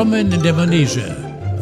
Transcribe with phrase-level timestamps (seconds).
[0.00, 1.14] Willkommen in der Manege.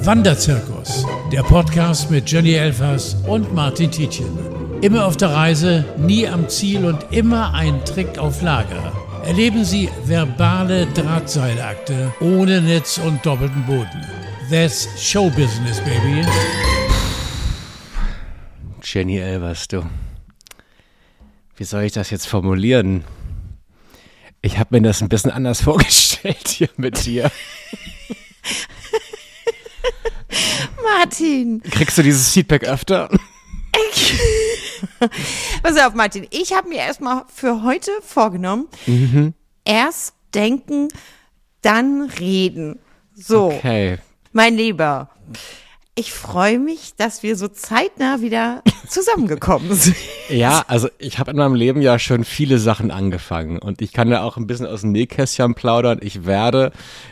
[0.05, 4.29] Wanderzirkus, der Podcast mit Jenny Elfers und Martin Tietjen.
[4.81, 8.93] Immer auf der Reise, nie am Ziel und immer ein Trick auf Lager.
[9.25, 14.07] Erleben Sie verbale Drahtseilakte ohne Netz und doppelten Boden.
[14.49, 16.25] That's Showbusiness, baby.
[18.85, 19.83] Jenny Elvers, du.
[21.57, 23.03] Wie soll ich das jetzt formulieren?
[24.43, 27.33] Ich habe mir das ein bisschen anders vorgestellt hier mit dir.
[30.83, 31.63] Martin.
[31.63, 33.09] Kriegst du dieses Feedback öfter?
[35.63, 36.27] Pass auf, Martin.
[36.31, 39.35] Ich habe mir erstmal für heute vorgenommen, Mhm.
[39.65, 40.89] erst denken,
[41.63, 42.79] dann reden.
[43.15, 43.99] So, Okay.
[44.33, 45.11] mein Lieber.
[45.99, 49.97] Ich freue mich, dass wir so zeitnah wieder zusammengekommen sind.
[50.29, 54.09] Ja, also ich habe in meinem Leben ja schon viele Sachen angefangen und ich kann
[54.09, 55.99] ja auch ein bisschen aus dem Nähkästchen plaudern.
[56.01, 56.71] Ich werde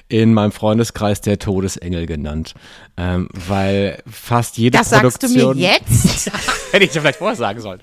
[0.09, 2.55] in meinem Freundeskreis der Todesengel genannt,
[2.97, 5.57] ähm, weil fast jede Das sagst du Produktion...
[5.57, 6.31] mir jetzt?
[6.71, 7.81] Hätte ich dir vielleicht vorher sagen sollen.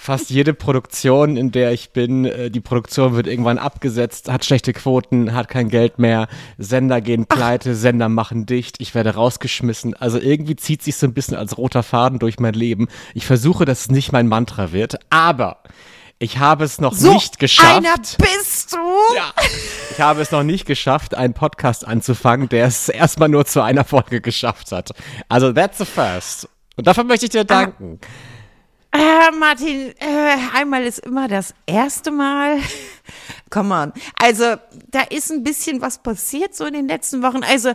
[0.00, 4.72] Fast jede Produktion, in der ich bin, äh, die Produktion wird irgendwann abgesetzt, hat schlechte
[4.72, 9.94] Quoten, hat kein Geld mehr, Sender gehen pleite, Sender machen dicht, ich werde rausgeschmissen.
[9.94, 12.86] Also irgendwie zieht sich so ein bisschen als roter Faden durch mein Leben.
[13.12, 15.64] Ich versuche, dass es nicht mein Mantra wird, aber
[16.20, 17.76] ich habe es noch So, nicht geschafft.
[17.78, 19.14] einer bist du?
[19.16, 19.32] Ja.
[19.90, 23.84] Ich habe es noch nicht geschafft, einen Podcast anzufangen, der es erstmal nur zu einer
[23.84, 24.90] Folge geschafft hat.
[25.28, 26.48] Also that's the first.
[26.76, 27.98] Und dafür möchte ich dir danken.
[28.92, 32.58] Äh, Martin, äh, einmal ist immer das erste Mal.
[33.50, 33.92] Come on.
[34.20, 34.56] Also,
[34.90, 37.42] da ist ein bisschen was passiert so in den letzten Wochen.
[37.42, 37.72] Also,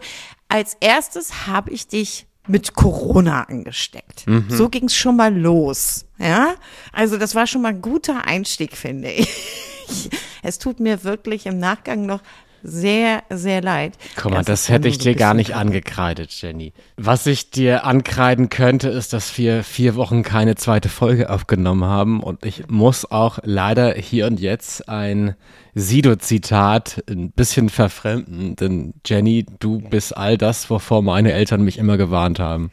[0.50, 4.25] als erstes habe ich dich mit Corona angesteckt.
[4.50, 6.06] So ging es schon mal los.
[6.17, 6.56] Ja,
[6.91, 9.30] also das war schon mal ein guter Einstieg, finde ich.
[10.45, 12.22] Es tut mir wirklich im Nachgang noch
[12.64, 13.94] sehr, sehr leid.
[14.16, 16.73] Guck mal, das dann hätte ich so dir gar nicht angekreidet, Jenny.
[16.95, 22.23] Was ich dir ankreiden könnte, ist, dass wir vier Wochen keine zweite Folge aufgenommen haben.
[22.23, 25.35] Und ich muss auch leider hier und jetzt ein
[25.75, 28.56] Sido-Zitat ein bisschen verfremden.
[28.56, 32.72] Denn Jenny, du bist all das, wovor meine Eltern mich immer gewarnt haben.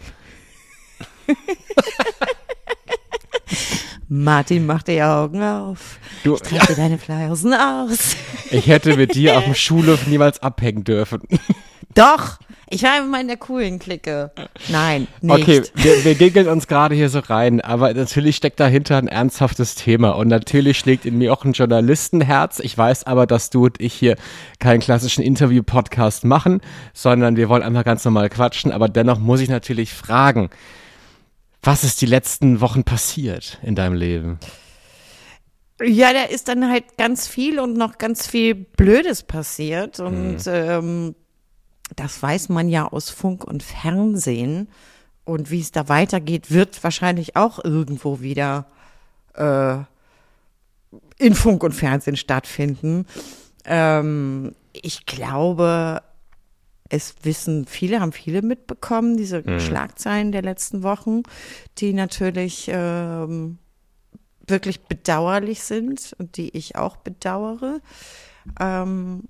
[4.12, 6.00] Martin, mach die Augen auf.
[6.25, 8.16] Du, Ich trage dir deine Flyersen aus.
[8.50, 11.21] ich hätte mit dir auf dem Schulhof niemals abhängen dürfen.
[11.94, 12.38] Doch,
[12.69, 14.32] ich war immer in der coolen Clique.
[14.69, 15.43] Nein, nicht.
[15.43, 19.76] Okay, wir, wir giggeln uns gerade hier so rein, aber natürlich steckt dahinter ein ernsthaftes
[19.76, 22.59] Thema und natürlich schlägt in mir auch ein Journalistenherz.
[22.59, 24.16] Ich weiß aber, dass du und ich hier
[24.59, 26.62] keinen klassischen Interview-Podcast machen,
[26.94, 30.50] sondern wir wollen einfach ganz normal quatschen, aber dennoch muss ich natürlich fragen,
[31.62, 34.38] was ist die letzten Wochen passiert in deinem Leben?
[35.82, 39.99] Ja, da ist dann halt ganz viel und noch ganz viel Blödes passiert.
[39.99, 41.15] Und ähm,
[41.97, 44.69] das weiß man ja aus Funk und Fernsehen.
[45.25, 48.66] Und wie es da weitergeht, wird wahrscheinlich auch irgendwo wieder
[49.34, 49.78] äh,
[51.19, 53.06] in Funk und Fernsehen stattfinden.
[53.65, 56.03] Ähm, ich glaube,
[56.91, 61.23] es wissen viele, haben viele mitbekommen, diese Schlagzeilen der letzten Wochen,
[61.78, 63.59] die natürlich ähm,
[64.47, 67.81] wirklich bedauerlich sind und die ich auch bedauere.
[68.59, 69.25] Ähm,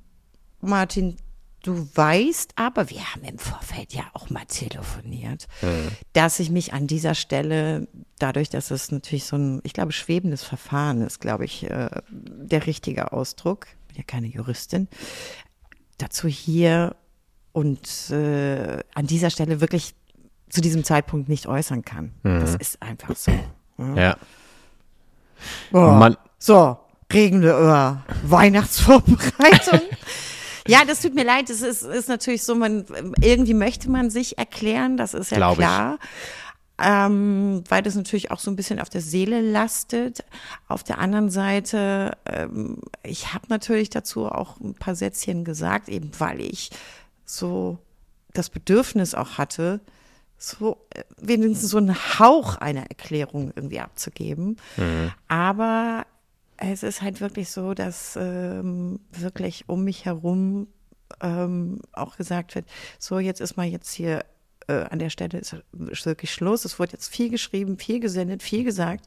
[0.60, 1.16] Martin,
[1.62, 5.46] du weißt aber, wir haben im Vorfeld ja auch mal telefoniert,
[6.14, 7.86] dass ich mich an dieser Stelle,
[8.18, 12.66] dadurch, dass es natürlich so ein, ich glaube, schwebendes Verfahren ist, glaube ich, äh, der
[12.66, 14.88] richtige Ausdruck, bin ja keine Juristin,
[15.98, 16.96] dazu hier
[17.52, 19.94] und äh, an dieser Stelle wirklich
[20.48, 22.12] zu diesem Zeitpunkt nicht äußern kann.
[22.22, 23.32] Das ist einfach so.
[23.96, 24.16] Ja.
[25.70, 25.92] Boah.
[25.94, 26.78] Man- so,
[27.42, 29.80] wir über Weihnachtsvorbereitung.
[30.66, 31.50] ja, das tut mir leid.
[31.50, 32.84] Es ist, ist natürlich so, man
[33.20, 35.58] irgendwie möchte man sich erklären, das ist ja Glaub ich.
[35.58, 35.98] klar.
[36.82, 40.24] Ähm, weil das natürlich auch so ein bisschen auf der Seele lastet.
[40.66, 46.10] Auf der anderen Seite, ähm, ich habe natürlich dazu auch ein paar Sätzchen gesagt, eben
[46.18, 46.70] weil ich
[47.36, 47.78] so
[48.32, 49.80] das Bedürfnis auch hatte,
[50.38, 54.56] so äh, wenigstens so einen Hauch einer Erklärung irgendwie abzugeben.
[55.28, 56.06] Aber
[56.56, 60.68] es ist halt wirklich so, dass ähm, wirklich um mich herum
[61.20, 62.66] ähm, auch gesagt wird,
[62.98, 64.24] so jetzt ist mal jetzt hier
[64.68, 65.56] äh, an der Stelle ist,
[65.90, 66.64] ist wirklich Schluss.
[66.64, 69.06] Es wurde jetzt viel geschrieben, viel gesendet, viel gesagt.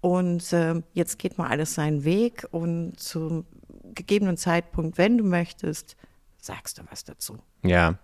[0.00, 3.46] Und ähm, jetzt geht mal alles seinen Weg und zum
[3.94, 5.96] gegebenen Zeitpunkt, wenn du möchtest,
[6.40, 7.38] sagst du was dazu.
[7.62, 7.98] Ja.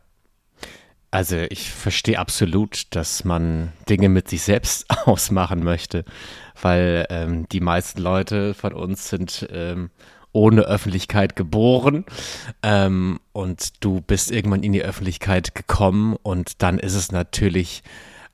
[1.11, 6.05] Also ich verstehe absolut, dass man Dinge mit sich selbst ausmachen möchte,
[6.61, 9.91] weil ähm, die meisten Leute von uns sind ähm,
[10.33, 12.05] ohne Öffentlichkeit geboren
[12.65, 17.85] ähm, und du bist irgendwann in die Öffentlichkeit gekommen und dann ist es natürlich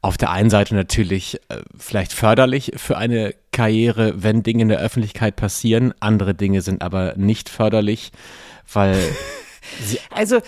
[0.01, 4.81] auf der einen Seite natürlich äh, vielleicht förderlich für eine Karriere, wenn Dinge in der
[4.81, 5.93] Öffentlichkeit passieren.
[6.01, 8.13] Andere Dinge sind aber nicht förderlich,
[8.73, 8.97] weil
[10.11, 10.41] also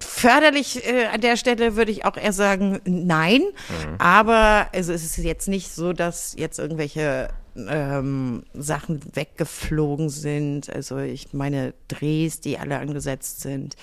[0.00, 3.42] förderlich äh, an der Stelle würde ich auch eher sagen, nein.
[3.42, 3.94] Mhm.
[3.98, 10.70] Aber also es ist jetzt nicht so, dass jetzt irgendwelche ähm, Sachen weggeflogen sind.
[10.70, 13.76] Also ich meine Drehs, die alle angesetzt sind,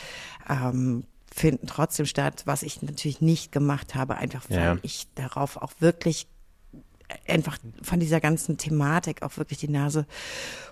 [0.49, 4.77] ähm, finden trotzdem statt, was ich natürlich nicht gemacht habe, einfach weil ja.
[4.83, 6.27] ich darauf auch wirklich
[7.27, 10.05] einfach von dieser ganzen Thematik auch wirklich die Nase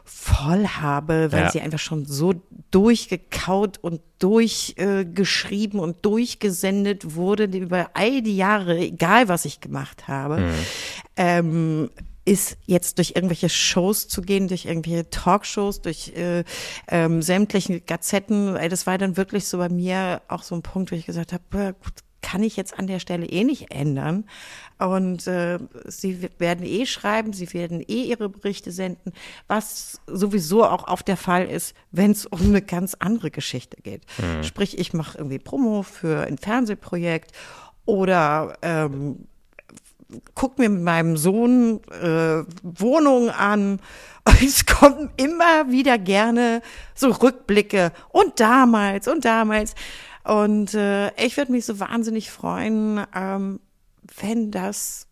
[0.04, 1.52] voll habe, weil ja.
[1.52, 2.34] sie einfach schon so
[2.72, 10.08] durchgekaut und durchgeschrieben äh, und durchgesendet wurde über all die Jahre, egal was ich gemacht
[10.08, 10.40] habe.
[10.40, 10.54] Mhm.
[11.16, 11.90] Ähm,
[12.26, 16.44] ist jetzt durch irgendwelche Shows zu gehen, durch irgendwelche Talkshows, durch äh,
[16.88, 18.58] ähm, sämtliche Gazetten.
[18.70, 21.76] Das war dann wirklich so bei mir auch so ein Punkt, wo ich gesagt habe,
[21.84, 24.26] gut, kann ich jetzt an der Stelle eh nicht ändern.
[24.80, 29.14] Und äh, sie werden eh schreiben, sie werden eh ihre Berichte senden,
[29.48, 34.04] was sowieso auch auf der Fall ist, wenn es um eine ganz andere Geschichte geht.
[34.18, 34.44] Mhm.
[34.44, 37.32] Sprich, ich mache irgendwie Promo für ein Fernsehprojekt
[37.86, 39.28] oder ähm,
[40.34, 43.80] guck mir mit meinem Sohn äh, Wohnungen an.
[44.42, 46.62] Es kommen immer wieder gerne
[46.96, 49.76] so Rückblicke und damals und damals.
[50.24, 53.60] Und äh, ich würde mich so wahnsinnig freuen, ähm,
[54.20, 55.08] wenn das,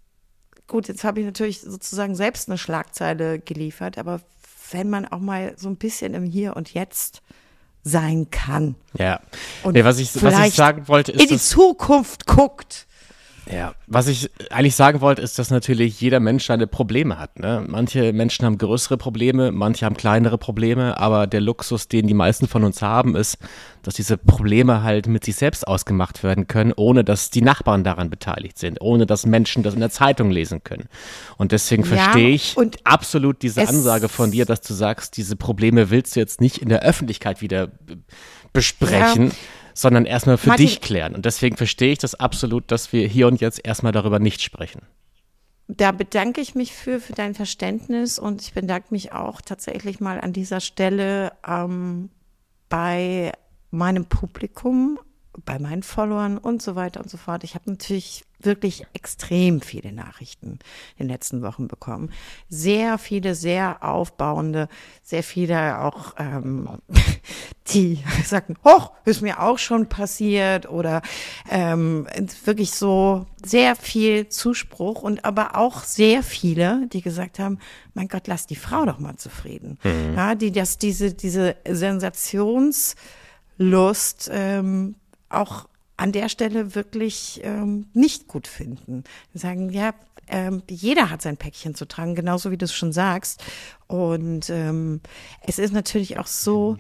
[0.68, 4.22] gut, jetzt habe ich natürlich sozusagen selbst eine Schlagzeile geliefert, aber
[4.72, 7.22] wenn man auch mal so ein bisschen im Hier und Jetzt
[7.84, 8.76] sein kann.
[8.98, 9.20] Ja.
[9.64, 11.22] Und nee, was, ich, was ich sagen wollte, ist.
[11.22, 12.88] In die Zukunft guckt.
[13.50, 17.40] Ja, was ich eigentlich sagen wollte, ist, dass natürlich jeder Mensch seine Probleme hat.
[17.40, 17.66] Ne?
[17.68, 22.48] Manche Menschen haben größere Probleme, manche haben kleinere Probleme, aber der Luxus, den die meisten
[22.48, 23.40] von uns haben, ist,
[23.82, 28.12] dass diese Probleme halt mit sich selbst ausgemacht werden können, ohne dass die Nachbarn daran
[28.12, 30.88] beteiligt sind, ohne dass Menschen das in der Zeitung lesen können.
[31.38, 35.90] Und deswegen ja, verstehe ich absolut diese Ansage von dir, dass du sagst, diese Probleme
[35.90, 37.70] willst du jetzt nicht in der Öffentlichkeit wieder
[38.54, 39.28] besprechen.
[39.30, 39.36] Ja
[39.74, 41.16] sondern erstmal für Martin, dich klären.
[41.16, 44.82] Und deswegen verstehe ich das absolut, dass wir hier und jetzt erstmal darüber nicht sprechen.
[45.68, 50.20] Da bedanke ich mich für, für dein Verständnis und ich bedanke mich auch tatsächlich mal
[50.20, 52.10] an dieser Stelle ähm,
[52.68, 53.32] bei
[53.70, 55.00] meinem Publikum,
[55.46, 57.44] bei meinen Followern und so weiter und so fort.
[57.44, 60.60] Ich habe natürlich wirklich extrem viele Nachrichten
[60.98, 62.12] in den letzten Wochen bekommen.
[62.50, 64.68] Sehr viele, sehr aufbauende,
[65.04, 66.68] sehr viele auch, ähm,
[67.74, 71.02] die sagten, hoch, ist mir auch schon passiert oder
[71.50, 72.08] ähm,
[72.44, 77.60] wirklich so sehr viel Zuspruch und aber auch sehr viele, die gesagt haben,
[77.94, 79.78] mein Gott, lass die Frau doch mal zufrieden.
[79.84, 80.16] Mhm.
[80.16, 82.98] Ja, die das, diese, diese Sensationslust
[84.32, 84.96] ähm,
[85.34, 85.68] auch
[85.98, 89.04] an der Stelle wirklich ähm, nicht gut finden.
[89.34, 89.94] Die sagen, ja,
[90.28, 93.44] ähm, jeder hat sein Päckchen zu tragen, genauso wie du es schon sagst.
[93.88, 95.02] Und ähm,
[95.46, 96.78] es ist natürlich auch so,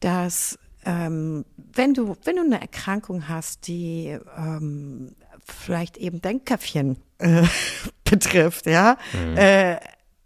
[0.00, 5.14] dass ähm, wenn du wenn du eine Erkrankung hast, die ähm,
[5.44, 7.44] vielleicht eben dein Köpfchen äh,
[8.04, 9.36] betrifft, ja, mhm.
[9.36, 9.80] äh,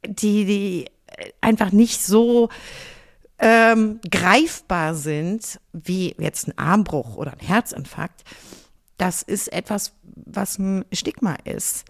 [0.06, 0.84] die die
[1.40, 2.48] einfach nicht so
[3.38, 8.24] ähm, greifbar sind, wie jetzt ein Armbruch oder ein Herzinfarkt,
[8.96, 11.84] das ist etwas, was ein Stigma ist,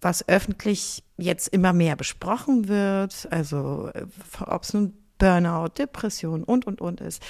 [0.00, 4.06] was öffentlich jetzt immer mehr besprochen wird, also äh,
[4.46, 7.22] ob es nun Burnout, Depression und, und, und ist,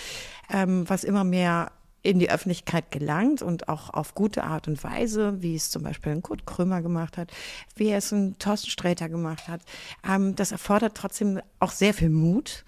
[0.50, 1.70] ähm, was immer mehr
[2.02, 6.12] in die Öffentlichkeit gelangt und auch auf gute Art und Weise, wie es zum Beispiel
[6.12, 7.32] ein Kurt Krömer gemacht hat,
[7.74, 9.62] wie es ein Thorsten Sträter gemacht hat.
[10.08, 12.64] Ähm, das erfordert trotzdem auch sehr viel Mut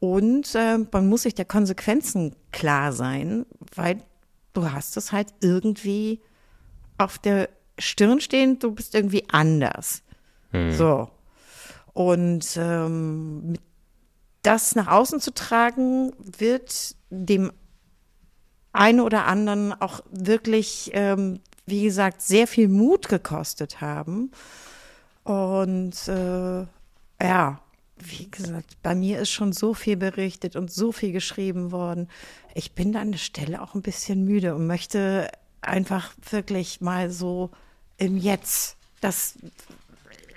[0.00, 4.02] und äh, man muss sich der Konsequenzen klar sein, weil
[4.54, 6.20] du hast es halt irgendwie
[6.98, 10.02] auf der Stirn stehen, du bist irgendwie anders.
[10.52, 10.72] Hm.
[10.72, 11.10] So.
[11.92, 13.54] Und ähm,
[14.42, 17.52] das nach außen zu tragen, wird dem
[18.72, 24.30] einen oder anderen auch wirklich, ähm, wie gesagt, sehr viel Mut gekostet haben.
[25.24, 26.66] Und äh,
[27.22, 27.60] ja,
[28.02, 32.08] wie gesagt, bei mir ist schon so viel berichtet und so viel geschrieben worden.
[32.54, 35.30] Ich bin an der Stelle auch ein bisschen müde und möchte
[35.60, 37.50] einfach wirklich mal so
[37.98, 39.34] im Jetzt das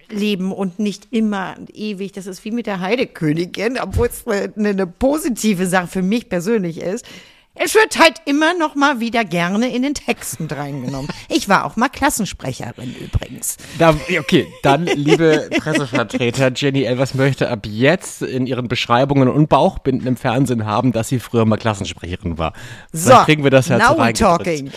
[0.09, 2.11] leben und nicht immer ewig.
[2.11, 6.79] Das ist wie mit der Heidekönigin, obwohl es eine, eine positive Sache für mich persönlich
[6.79, 7.05] ist.
[7.55, 11.07] Es wird halt immer noch mal wieder gerne in den Texten reingenommen.
[11.29, 13.57] Ich war auch mal Klassensprecherin übrigens.
[13.77, 20.07] Da, okay, dann, liebe Pressevertreter, Jenny Elvers möchte ab jetzt in ihren Beschreibungen und Bauchbinden
[20.07, 22.53] im Fernsehen haben, dass sie früher mal Klassensprecherin war.
[22.91, 24.71] So, Dann kriegen wir das ja now talking.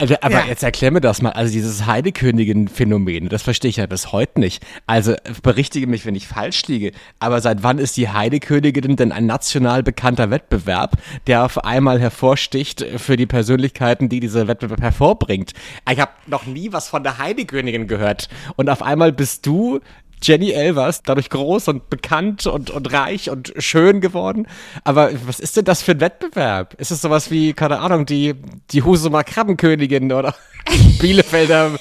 [0.00, 0.46] Also, aber Ja.
[0.46, 1.30] jetzt erklär mir das mal.
[1.32, 4.64] Also dieses Heidekönigin-Phänomen, das verstehe ich ja bis heute nicht.
[4.86, 6.92] Also berichtige mich, wenn ich falsch liege.
[7.18, 10.92] Aber seit wann ist die Heidekönigin denn ein national bekannter Wettbewerb,
[11.26, 15.52] der auf einmal hervorsticht für die Persönlichkeiten, die dieser Wettbewerb hervorbringt?
[15.90, 18.28] Ich habe noch nie was von der Heidekönigin gehört.
[18.56, 19.80] Und auf einmal bist du
[20.22, 24.46] Jenny Elvers, dadurch groß und bekannt und, und reich und schön geworden.
[24.84, 26.74] Aber was ist denn das für ein Wettbewerb?
[26.74, 28.34] Ist es sowas wie, keine Ahnung, die,
[28.70, 30.34] die Husumer Krabbenkönigin oder
[31.00, 31.78] Bielefelder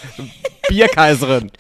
[0.67, 1.51] Bierkaiserin?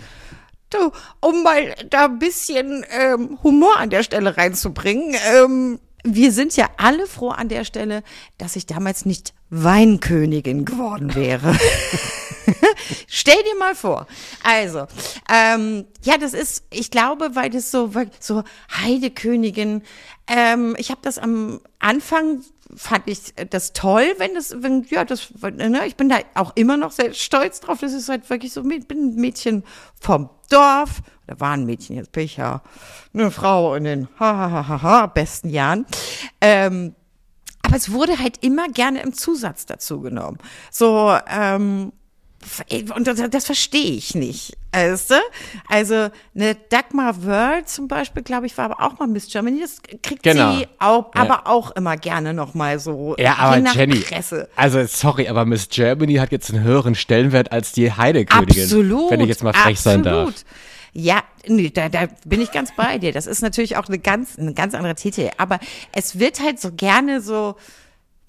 [0.69, 6.55] Du, um mal da ein bisschen ähm, Humor an der Stelle reinzubringen, ähm, wir sind
[6.55, 8.03] ja alle froh an der Stelle,
[8.37, 11.55] dass ich damals nicht Weinkönigin geworden wäre.
[13.07, 14.07] Stell dir mal vor.
[14.43, 14.87] Also,
[15.29, 19.83] ähm, ja, das ist, ich glaube, weil das so, so Heidekönigin,
[20.27, 22.41] ähm, ich habe das am Anfang
[22.75, 26.77] fand ich das toll, wenn das, wenn, ja, das, ne, ich bin da auch immer
[26.77, 27.79] noch sehr stolz drauf.
[27.81, 29.63] Das ist halt wirklich so, ich bin ein Mädchen
[29.99, 32.61] vom Dorf, da war ein Mädchen, jetzt bin ich ja
[33.13, 35.85] eine Frau in den ha, ha, ha, ha, besten Jahren.
[36.41, 36.95] Ähm,
[37.63, 40.37] aber es wurde halt immer gerne im Zusatz dazu genommen.
[40.71, 41.91] So, ähm,
[42.95, 44.55] und das, das verstehe ich nicht.
[44.71, 45.15] Weißt du?
[45.67, 49.61] Also eine Dagmar World zum Beispiel, glaube ich, war aber auch mal Miss Germany.
[49.61, 50.55] Das kriegt Genau.
[50.57, 51.21] sie auch, Ja.
[51.21, 53.15] aber auch immer gerne noch mal so.
[53.17, 54.47] Ja, aber Jenny, Presse.
[54.55, 58.63] also sorry, aber Miss Germany hat jetzt einen höheren Stellenwert als die Heidekönigin.
[58.63, 59.11] Absolut.
[59.11, 60.29] Wenn ich jetzt mal frech sein darf.
[60.29, 60.45] absolut.
[60.93, 63.11] Ja, nee, da, da bin ich ganz bei dir.
[63.11, 65.29] Das ist natürlich auch eine ganz, ein ganz anderer Titel.
[65.37, 65.59] Aber
[65.91, 67.55] es wird halt so gerne so,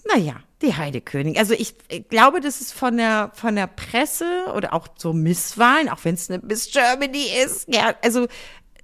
[0.07, 1.38] naja, die Heidekönigin.
[1.38, 5.88] Also ich, ich glaube, das ist von der, von der Presse oder auch so Misswahlen,
[5.88, 8.26] auch wenn es eine Miss Germany ist, ja, also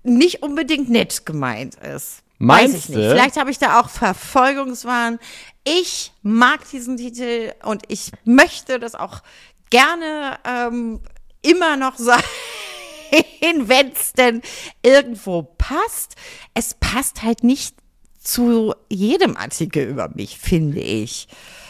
[0.03, 2.23] nicht unbedingt nett gemeint ist.
[2.39, 2.99] Meinst Weiß ich nicht.
[2.99, 3.11] du?
[3.11, 5.19] Vielleicht habe ich da auch Verfolgungswahn.
[5.65, 9.23] Ich mag diesen Titel und ich möchte das auch
[9.71, 11.01] gerne ähm,
[11.43, 12.23] immer noch sein,
[13.69, 14.43] wenn es denn
[14.83, 16.17] irgendwo passt.
[16.55, 17.75] Es passt halt nicht
[18.27, 21.29] zu jedem Artikel über mich, finde ich.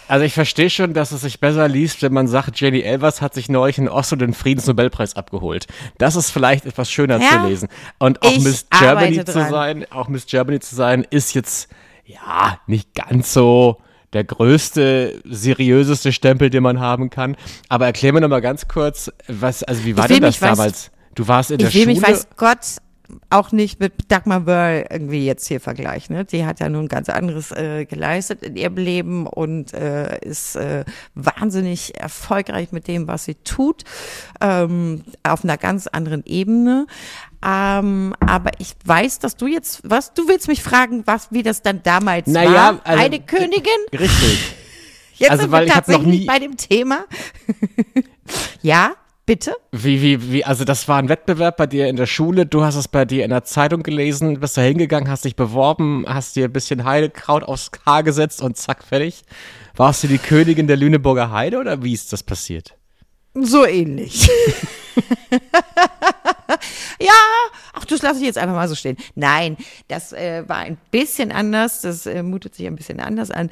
[0.08, 3.34] Also ich verstehe schon, dass es sich besser liest, wenn man sagt, Jenny Elvers hat
[3.34, 5.66] sich neulich in Oslo den Friedensnobelpreis abgeholt.
[5.98, 7.68] Das ist vielleicht etwas schöner Ja, zu lesen.
[7.98, 9.50] Und auch ich Miss Germany zu dran.
[9.50, 11.68] sein, auch Miss Germany zu sein, ist jetzt
[12.04, 13.78] ja nicht ganz so
[14.12, 17.36] der größte, seriöseste Stempel, den man haben kann.
[17.68, 20.92] Aber erklär mir noch mal ganz kurz, was, also wie war Ich denn das damals?
[21.16, 21.86] Du warst in der Ich Schule.
[21.86, 22.58] mich, weiß Gott,
[23.30, 26.16] auch nicht mit Dagmar Börl irgendwie jetzt hier vergleichen.
[26.16, 26.24] Ne?
[26.24, 30.84] Die hat ja nun ganz anderes äh, geleistet in ihrem Leben und äh, ist äh,
[31.14, 33.84] wahnsinnig erfolgreich mit dem, was sie tut,
[34.40, 36.86] ähm, auf einer ganz anderen Ebene.
[37.44, 41.62] Ähm, aber ich weiß, dass du jetzt, was, du willst mich fragen, was, wie das
[41.62, 42.80] dann damals Naja, war?
[42.84, 43.62] also- Eine Königin?
[43.92, 44.54] Richtig.
[45.18, 47.06] Jetzt also, sind wir tatsächlich nie- bei dem Thema.
[48.62, 48.92] ja,
[49.26, 49.54] bitte?
[49.72, 52.76] Wie, wie, wie, also das war ein Wettbewerb bei dir in der Schule, du hast
[52.76, 56.44] es bei dir in der Zeitung gelesen, bist da hingegangen, hast dich beworben, hast dir
[56.46, 59.22] ein bisschen Heidekraut aufs Haar gesetzt und zack, fertig.
[59.74, 62.76] Warst du die Königin der Lüneburger Heide oder wie ist das passiert?
[63.34, 64.30] So ähnlich.
[66.98, 67.12] ja,
[67.74, 68.96] ach, das lasse ich jetzt einfach mal so stehen.
[69.14, 73.50] Nein, das äh, war ein bisschen anders, das äh, mutet sich ein bisschen anders an.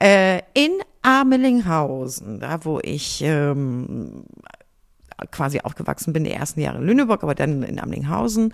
[0.00, 0.70] Äh, in
[1.02, 4.24] Amelinghausen, da wo ich ähm,
[5.30, 8.52] quasi aufgewachsen bin, die ersten Jahre in Lüneburg, aber dann in Amlinghausen,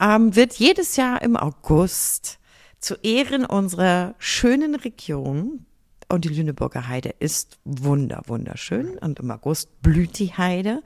[0.00, 2.38] ähm, wird jedes Jahr im August
[2.80, 5.66] zu Ehren unserer schönen Region,
[6.08, 8.98] und die Lüneburger Heide ist wunder, wunderschön.
[8.98, 10.82] Und im August blüht die Heide.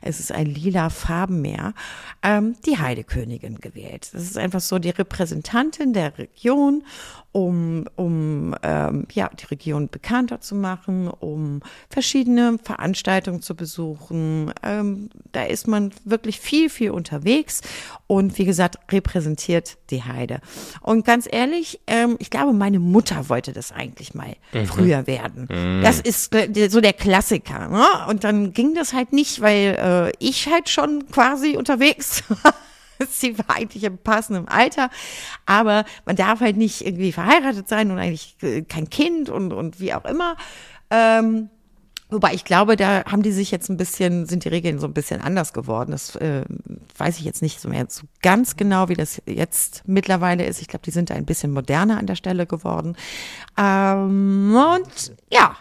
[0.00, 1.74] Es ist ein lila Farbenmeer.
[2.22, 4.10] Ähm, die Heidekönigin gewählt.
[4.12, 6.84] Das ist einfach so die Repräsentantin der Region,
[7.32, 14.52] um, um ähm, ja, die Region bekannter zu machen, um verschiedene Veranstaltungen zu besuchen.
[14.62, 17.62] Ähm, da ist man wirklich viel, viel unterwegs
[18.06, 20.40] und wie gesagt, repräsentiert die Heide.
[20.82, 24.36] Und ganz ehrlich, ähm, ich glaube, meine Mutter wollte das eigentlich mal
[24.66, 25.48] früher werden.
[25.82, 27.68] Das ist äh, so der Klassiker.
[27.68, 27.84] Ne?
[28.08, 32.54] Und dann ging das halt nicht, weil äh, ich halt schon quasi unterwegs war.
[33.10, 34.90] Sie war eigentlich im passenden Alter,
[35.46, 39.80] aber man darf halt nicht irgendwie verheiratet sein und eigentlich äh, kein Kind und, und
[39.80, 40.36] wie auch immer.
[40.90, 41.48] Ähm,
[42.12, 44.92] Wobei ich glaube, da haben die sich jetzt ein bisschen, sind die Regeln so ein
[44.92, 45.92] bisschen anders geworden.
[45.92, 46.44] Das äh,
[46.98, 50.60] weiß ich jetzt nicht so mehr so ganz genau, wie das jetzt mittlerweile ist.
[50.60, 52.96] Ich glaube, die sind da ein bisschen moderner an der Stelle geworden.
[53.56, 55.56] Ähm, und ja,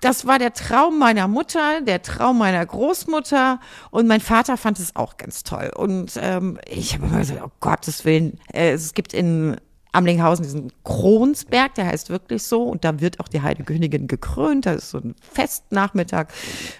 [0.00, 4.94] das war der Traum meiner Mutter, der Traum meiner Großmutter und mein Vater fand es
[4.94, 5.70] auch ganz toll.
[5.74, 9.56] Und ähm, ich habe immer gesagt, oh Gottes Willen, äh, es gibt in
[9.92, 14.66] Amlinghausen diesen Kronsberg, der heißt wirklich so, und da wird auch die Heidekönigin gekrönt.
[14.66, 16.28] Da ist so ein Festnachmittag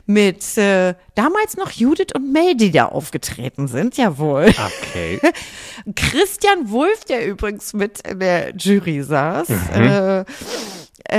[0.06, 4.52] mit äh, damals noch Judith und Mel, die da aufgetreten sind, jawohl.
[4.82, 5.20] Okay.
[5.96, 9.48] Christian Wulff, der übrigens mit in der Jury saß.
[9.48, 9.54] Mhm.
[9.64, 10.24] Äh,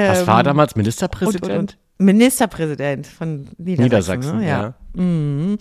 [0.09, 1.43] Was ähm, war damals und, Ministerpräsident?
[1.43, 3.83] und, und Ministerpräsident von Niedersachsen.
[3.83, 4.47] Niedersachsen, ne?
[4.47, 4.73] ja.
[4.93, 5.57] Mhm.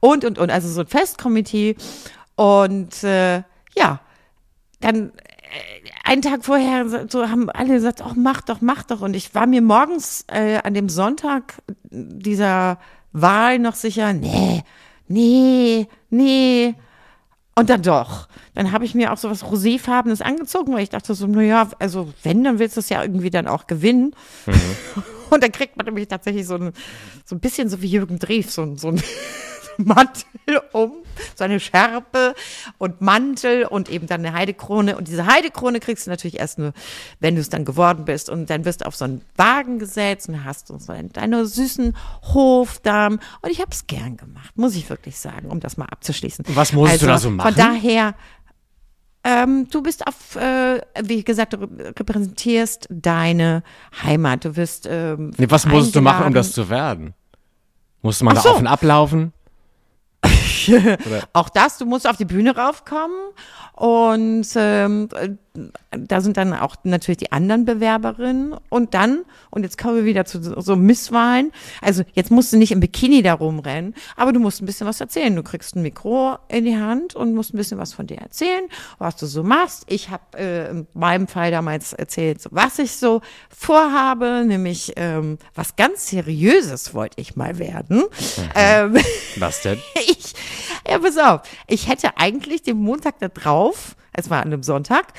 [0.00, 1.76] Und, und, und, also so ein Festkomitee.
[2.36, 3.42] Und äh,
[3.76, 4.00] ja,
[4.80, 5.10] dann äh,
[6.04, 9.00] einen Tag vorher so- haben alle gesagt, oh, mach doch, mach doch.
[9.00, 11.54] Und ich war mir morgens äh, an dem Sonntag
[11.90, 12.78] dieser
[13.12, 14.62] Wahl noch sicher, nee,
[15.08, 16.74] nee, nee.
[17.56, 18.28] Und dann doch.
[18.54, 22.12] Dann habe ich mir auch so was Roséfarbenes angezogen, weil ich dachte so, naja, also
[22.22, 24.14] wenn, dann willst du es ja irgendwie dann auch gewinnen.
[25.34, 26.72] Und dann kriegt man nämlich tatsächlich so ein,
[27.24, 29.02] so ein bisschen so wie Jürgen Drews, so, ein- so ein
[29.78, 30.92] Mantel um,
[31.36, 32.34] so eine Schärpe
[32.76, 34.96] und Mantel und eben dann eine Heidekrone.
[34.96, 36.72] Und diese Heidekrone kriegst du natürlich erst nur,
[37.20, 38.28] wenn du es dann geworden bist.
[38.28, 41.96] Und dann wirst du auf so einen Wagen gesetzt und hast so einen, deine süßen
[42.34, 43.20] Hofdamen.
[43.40, 46.44] Und ich habe es gern gemacht, muss ich wirklich sagen, um das mal abzuschließen.
[46.48, 47.54] Was musstest du da so machen?
[47.54, 48.14] Von daher,
[49.24, 53.62] ähm, du bist auf, äh, wie gesagt, du repräsentierst deine
[54.02, 54.44] Heimat.
[54.44, 57.14] Du wirst ähm, Nee, was musstest du machen, um das zu werden?
[58.02, 58.54] Musste man Ach da so.
[58.54, 58.66] auf und
[60.68, 61.28] ablaufen?
[61.32, 63.16] Auch das, du musst auf die Bühne raufkommen
[63.74, 65.30] und ähm, äh,
[65.90, 70.24] da sind dann auch natürlich die anderen Bewerberinnen und dann, und jetzt kommen wir wieder
[70.24, 71.50] zu so, Misswahlen,
[71.80, 75.00] also jetzt musst du nicht im Bikini da rumrennen, aber du musst ein bisschen was
[75.00, 75.34] erzählen.
[75.34, 78.64] Du kriegst ein Mikro in die Hand und musst ein bisschen was von dir erzählen,
[78.98, 79.84] was du so machst.
[79.88, 85.76] Ich habe äh, in meinem Fall damals erzählt, was ich so vorhabe, nämlich ähm, was
[85.76, 88.04] ganz Seriöses wollte ich mal werden.
[88.54, 88.96] Ähm,
[89.36, 89.78] Was denn?
[89.94, 90.34] ich,
[90.88, 91.42] ja, pass auf.
[91.66, 95.12] Ich hätte eigentlich den Montag da drauf, es war an einem Sonntag,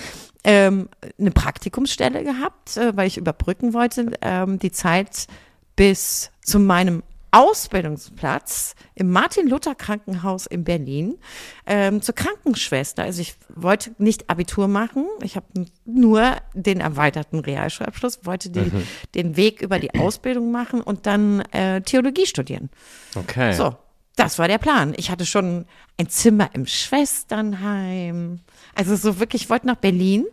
[0.44, 5.28] ähm, eine Praktikumsstelle gehabt, äh, weil ich überbrücken wollte, ähm, die Zeit
[5.76, 11.18] bis zu meinem Ausbildungsplatz im Martin-Luther-Krankenhaus in Berlin
[11.66, 13.04] ähm, zur Krankenschwester.
[13.04, 15.46] Also ich wollte nicht Abitur machen, ich habe
[15.86, 18.70] nur den erweiterten Realschulabschluss, wollte die,
[19.16, 22.70] den Weg über die Ausbildung machen und dann äh, Theologie studieren.
[23.16, 23.54] Okay.
[23.54, 23.76] So,
[24.24, 24.94] das war der Plan.
[24.98, 25.66] Ich hatte schon
[25.98, 28.40] ein Zimmer im Schwesternheim.
[28.76, 30.26] Also so wirklich, ich wollte nach Berlin.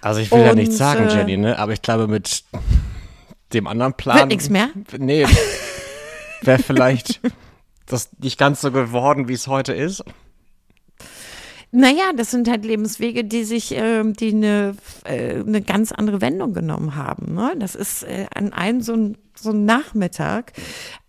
[0.00, 1.58] Also ich will ja Und, nichts sagen, äh, Jenny, ne?
[1.58, 2.44] Aber ich glaube, mit
[3.52, 4.18] dem anderen Plan.
[4.18, 4.70] Wird nix mehr?
[4.98, 5.26] Nee.
[6.42, 7.20] Wäre vielleicht
[7.86, 10.02] das nicht ganz so geworden, wie es heute ist.
[11.70, 16.52] Naja, das sind halt Lebenswege, die sich, ähm, die eine, äh, eine ganz andere Wendung
[16.52, 17.34] genommen haben.
[17.34, 17.54] Ne?
[17.58, 20.52] Das ist äh, an einem so ein, so ein Nachmittag.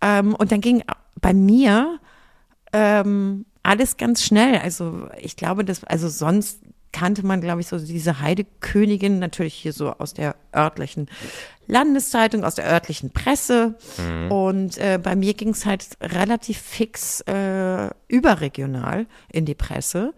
[0.00, 0.82] Ähm, und dann ging
[1.20, 1.98] bei mir
[2.74, 4.58] ähm, alles ganz schnell.
[4.58, 6.60] Also ich glaube, dass, also sonst
[6.92, 11.08] kannte man, glaube ich, so diese Heidekönigin natürlich hier so aus der örtlichen
[11.66, 13.74] Landeszeitung, aus der örtlichen Presse.
[14.28, 20.14] Und äh, bei mir ging es halt relativ fix äh, überregional in die Presse.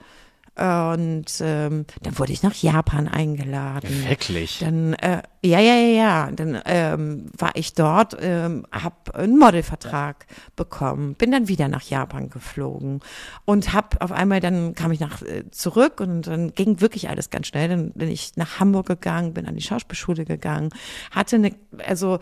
[0.57, 4.09] Und ähm, dann wurde ich nach Japan eingeladen.
[4.09, 4.61] Wirklich?
[4.61, 6.31] Dann, äh, ja, ja, ja, ja.
[6.31, 12.31] Dann ähm, war ich dort, ähm, habe einen Modelvertrag bekommen, bin dann wieder nach Japan
[12.31, 13.01] geflogen
[13.45, 17.29] und habe auf einmal, dann kam ich nach äh, zurück und dann ging wirklich alles
[17.29, 17.69] ganz schnell.
[17.69, 20.71] Dann bin ich nach Hamburg gegangen, bin an die Schauspielschule gegangen,
[21.11, 21.55] hatte eine,
[21.87, 22.19] also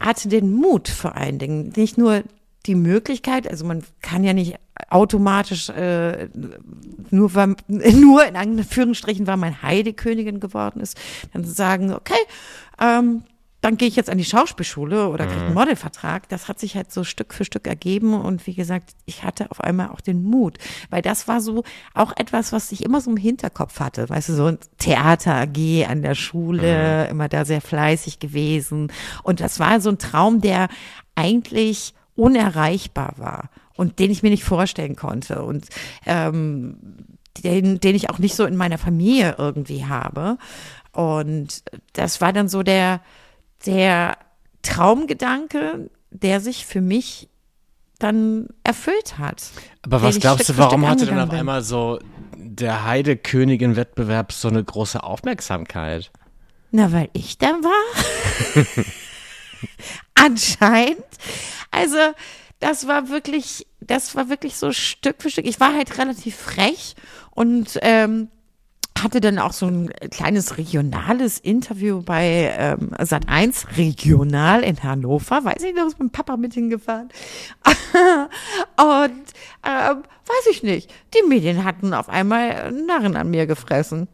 [0.00, 2.22] hatte den Mut vor allen Dingen, nicht nur
[2.64, 4.56] die Möglichkeit, also man kann ja nicht
[4.90, 6.28] automatisch äh,
[7.10, 10.98] nur weil, nur in Anführungsstrichen, weil man Heidekönigin geworden ist,
[11.32, 12.14] dann sagen, okay,
[12.80, 13.22] ähm,
[13.64, 16.28] dann gehe ich jetzt an die Schauspielschule oder kriege einen Modelvertrag.
[16.28, 19.62] Das hat sich halt so Stück für Stück ergeben und wie gesagt, ich hatte auf
[19.62, 20.58] einmal auch den Mut,
[20.90, 24.10] weil das war so auch etwas, was ich immer so im Hinterkopf hatte.
[24.10, 29.40] Weißt du, so ein Theater AG an der Schule, immer da sehr fleißig gewesen und
[29.40, 30.68] das war so ein Traum, der
[31.14, 35.66] eigentlich unerreichbar war und den ich mir nicht vorstellen konnte und
[36.06, 36.76] ähm,
[37.42, 40.38] den, den ich auch nicht so in meiner Familie irgendwie habe.
[40.92, 43.00] Und das war dann so der,
[43.66, 44.16] der
[44.62, 47.28] Traumgedanke, der sich für mich
[47.98, 49.50] dann erfüllt hat.
[49.82, 51.40] Aber was glaubst Stück du, warum hatte denn auf bin.
[51.40, 51.98] einmal so
[52.36, 56.12] der Heidekönigin-Wettbewerb so eine große Aufmerksamkeit?
[56.70, 58.64] Na, weil ich da war.
[60.14, 61.04] anscheinend.
[61.70, 61.98] Also,
[62.64, 65.44] das war wirklich, das war wirklich so Stück für Stück.
[65.44, 66.94] Ich war halt relativ frech
[67.32, 68.28] und ähm,
[68.98, 75.44] hatte dann auch so ein kleines regionales Interview bei ähm, Sat 1 regional in Hannover.
[75.44, 77.10] Weiß ich noch, ist mit dem Papa mit hingefahren.
[77.66, 79.24] und
[79.62, 80.90] ähm, weiß ich nicht.
[81.14, 84.08] Die Medien hatten auf einmal Narren an mir gefressen.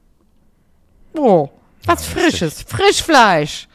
[1.14, 1.50] Oh,
[1.84, 3.68] was Ja, Frisches, Frischfleisch.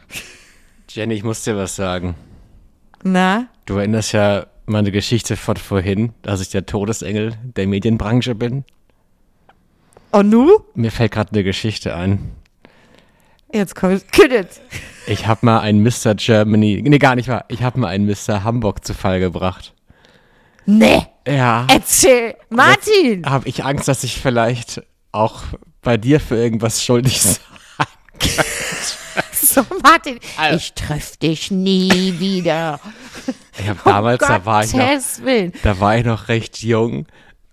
[0.90, 2.14] Jenny, ich muss dir was sagen.
[3.04, 3.48] Na?
[3.64, 8.64] Du erinnerst ja meine Geschichte von vorhin, dass ich der Todesengel der Medienbranche bin.
[10.10, 10.60] Und nu?
[10.74, 12.32] Mir fällt gerade eine Geschichte ein.
[13.52, 14.48] Jetzt kommt Kiddet.
[15.06, 16.14] Ich habe mal einen Mr.
[16.16, 17.44] Germany, nee, gar nicht wahr.
[17.48, 18.42] Ich habe mal einen Mr.
[18.42, 19.72] Hamburg zu Fall gebracht.
[20.66, 21.66] Nee, Ja.
[21.70, 22.34] erzähl.
[22.50, 23.24] Martin.
[23.24, 25.42] Habe ich Angst, dass ich vielleicht auch
[25.80, 27.36] bei dir für irgendwas schuldig sein.
[29.56, 32.78] So, Martin, Also- ich treff dich nie wieder.
[33.58, 34.84] Ich hab damals, um da war ich noch,
[35.62, 37.06] da war ich noch recht jung,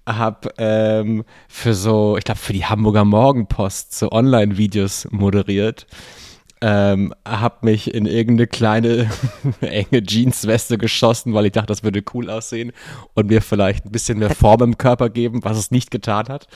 [0.05, 5.87] hab ähm, für so, ich glaube für die Hamburger Morgenpost so Online-Videos moderiert.
[6.59, 9.09] Ähm, hab mich in irgendeine kleine
[9.61, 12.73] enge Jeansweste geschossen, weil ich dachte, das würde cool aussehen
[13.13, 16.47] und mir vielleicht ein bisschen mehr Form im Körper geben, was es nicht getan hat.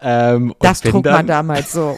[0.00, 1.96] Ähm, Das trug dann, man damals so.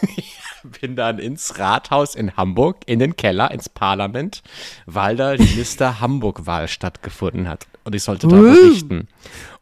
[0.81, 4.41] bin dann ins Rathaus in Hamburg, in den Keller, ins Parlament,
[4.85, 5.43] weil da die
[5.79, 5.99] Mr.
[5.99, 7.67] Hamburg-Wahl stattgefunden hat.
[7.83, 9.07] Und ich sollte da berichten.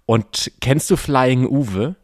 [0.06, 1.96] Und kennst du Flying Uwe?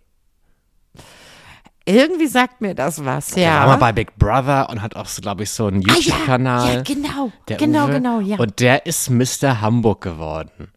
[1.86, 3.60] Irgendwie sagt mir das was, Der ja.
[3.62, 5.96] war mal bei Big Brother und hat auch, so, glaube ich, so einen ah, ja,
[5.96, 6.76] YouTube-Kanal.
[6.76, 7.94] ja, genau, der genau, Uwe.
[7.94, 8.38] genau, ja.
[8.38, 9.60] Und der ist Mr.
[9.62, 10.72] Hamburg geworden.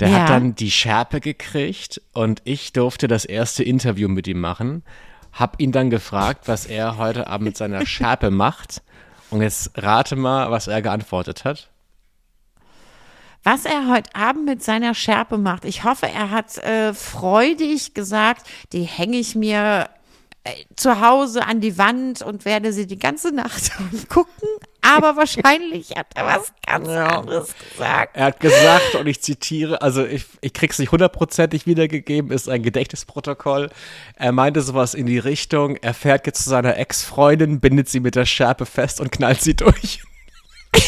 [0.00, 0.18] Der Ja.
[0.20, 4.82] hat dann die Schärpe gekriegt und ich durfte das erste Interview mit ihm machen.
[5.34, 8.82] Hab ihn dann gefragt, was er heute Abend mit seiner Schärpe macht.
[9.30, 11.70] Und jetzt rate mal, was er geantwortet hat.
[13.42, 15.66] Was er heute Abend mit seiner Schärpe macht.
[15.66, 19.90] Ich hoffe, er hat äh, freudig gesagt, die hänge ich mir
[20.76, 23.72] zu Hause an die Wand und werde sie die ganze Nacht
[24.08, 24.48] gucken.
[24.82, 28.16] Aber wahrscheinlich hat er was ganz anderes gesagt.
[28.16, 32.62] Er hat gesagt, und ich zitiere, also ich, ich krieg's nicht hundertprozentig wiedergegeben, ist ein
[32.62, 33.70] Gedächtnisprotokoll.
[34.16, 38.14] Er meinte sowas in die Richtung, er fährt jetzt zu seiner Ex-Freundin, bindet sie mit
[38.14, 40.02] der Schärpe fest und knallt sie durch.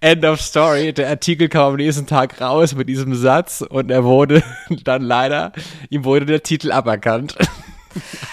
[0.00, 0.92] End of story.
[0.92, 4.42] Der Artikel kam am nächsten Tag raus mit diesem Satz und er wurde
[4.84, 5.52] dann leider,
[5.90, 7.36] ihm wurde der Titel aberkannt.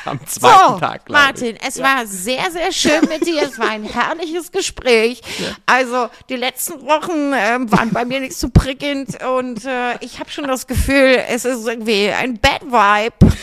[0.06, 1.26] Am zweiten So, Tag, glaub ich.
[1.26, 3.42] Martin, es war sehr, sehr schön mit dir.
[3.42, 5.22] Es war ein herrliches Gespräch.
[5.66, 10.30] Also die letzten Wochen ähm, waren bei mir nicht so prickelnd und äh, ich habe
[10.30, 13.34] schon das Gefühl, es ist irgendwie ein Bad Vibe.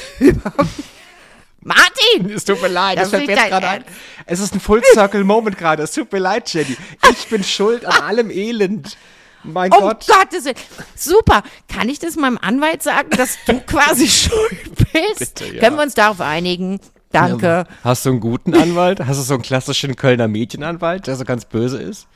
[1.63, 2.31] Martin!
[2.31, 3.85] Es tut mir leid, Das das fällt ist mir jetzt gerade ein.
[4.27, 5.83] Es ist ein Full Circle Moment gerade.
[5.83, 6.77] Es tut mir leid, Jenny.
[7.11, 8.97] Ich bin schuld an allem Elend.
[9.45, 10.07] Mein Um Gott.
[10.07, 10.57] Gottes Willen.
[10.95, 11.43] Super.
[11.69, 15.37] Kann ich das meinem Anwalt sagen, dass du quasi schuld bist?
[15.41, 15.61] Bitte, ja.
[15.61, 16.81] Können wir uns darauf einigen?
[17.11, 17.65] Danke.
[17.85, 19.01] Hast du einen guten Anwalt?
[19.05, 22.07] Hast du so einen klassischen Kölner Mädchenanwalt, der so ganz böse ist?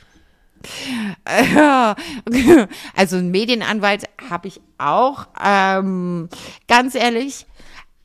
[1.55, 1.95] Ja,
[2.97, 5.27] also einen Medienanwalt habe ich auch.
[5.45, 6.29] Ähm,
[6.67, 7.47] ganz ehrlich,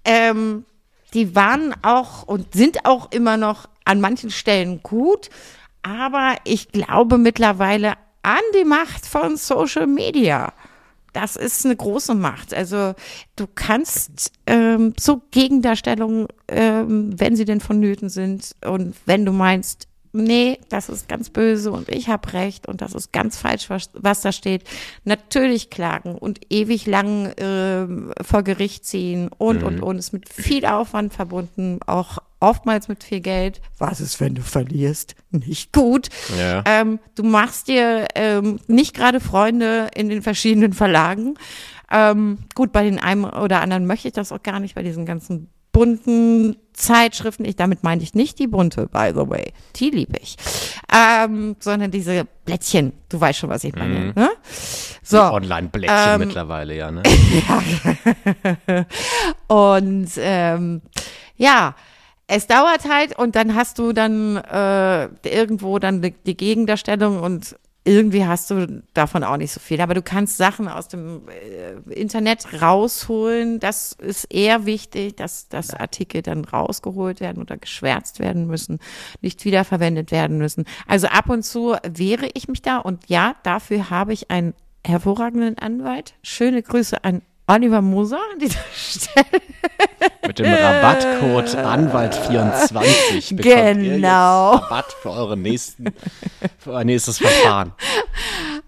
[0.03, 0.65] ähm,
[1.13, 5.29] die waren auch und sind auch immer noch an manchen Stellen gut,
[5.83, 7.93] aber ich glaube mittlerweile
[8.23, 10.53] an die Macht von Social Media.
[11.13, 12.53] Das ist eine große Macht.
[12.53, 12.93] Also
[13.35, 19.87] du kannst ähm, so Gegendarstellungen, ähm, wenn sie denn vonnöten sind und wenn du meinst,
[20.13, 23.89] nee, das ist ganz böse und ich habe recht und das ist ganz falsch, was,
[23.93, 24.63] was da steht,
[25.03, 30.65] natürlich klagen und ewig lang ähm, vor Gericht ziehen und und und ist mit viel
[30.65, 33.61] Aufwand verbunden, auch oftmals mit viel Geld.
[33.77, 35.15] Was ist, wenn du verlierst?
[35.29, 36.09] Nicht gut.
[36.37, 36.63] Ja.
[36.65, 41.35] Ähm, du machst dir ähm, nicht gerade Freunde in den verschiedenen Verlagen.
[41.91, 45.05] Ähm, gut, bei den einen oder anderen möchte ich das auch gar nicht, bei diesen
[45.05, 47.45] ganzen bunten Zeitschriften.
[47.45, 49.53] Ich, damit meine ich nicht die bunte, by the way.
[49.75, 50.37] Die liebe ich.
[50.93, 52.93] Ähm, sondern diese Blättchen.
[53.09, 54.13] Du weißt schon, was ich meine.
[54.13, 54.29] Ne?
[55.03, 55.21] So.
[55.21, 57.03] Online-Blättchen Ähm, mittlerweile, ja, ne?
[59.47, 60.81] Und ähm,
[61.35, 61.75] ja,
[62.27, 67.57] es dauert halt und dann hast du dann äh, irgendwo dann die, die Gegendarstellung und
[67.83, 69.81] irgendwie hast du davon auch nicht so viel.
[69.81, 73.59] Aber du kannst Sachen aus dem äh, Internet rausholen.
[73.59, 78.79] Das ist eher wichtig, dass, dass Artikel dann rausgeholt werden oder geschwärzt werden müssen,
[79.21, 80.65] nicht wiederverwendet werden müssen.
[80.87, 84.53] Also ab und zu wehre ich mich da und ja, dafür habe ich einen
[84.85, 86.13] hervorragenden Anwalt.
[86.21, 89.41] Schöne Grüße an Oliver Moser an dieser Stelle.
[90.25, 94.51] Mit dem Rabattcode Anwalt24 bekommt Genau.
[94.55, 95.85] Rabatt für eure nächsten,
[96.59, 97.73] für euer nächstes Verfahren.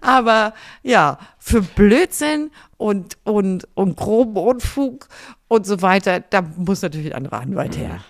[0.00, 5.08] Aber ja, für Blödsinn und, und, und groben Unfug
[5.48, 8.00] und so weiter, da muss natürlich ein anderer Anwalt her.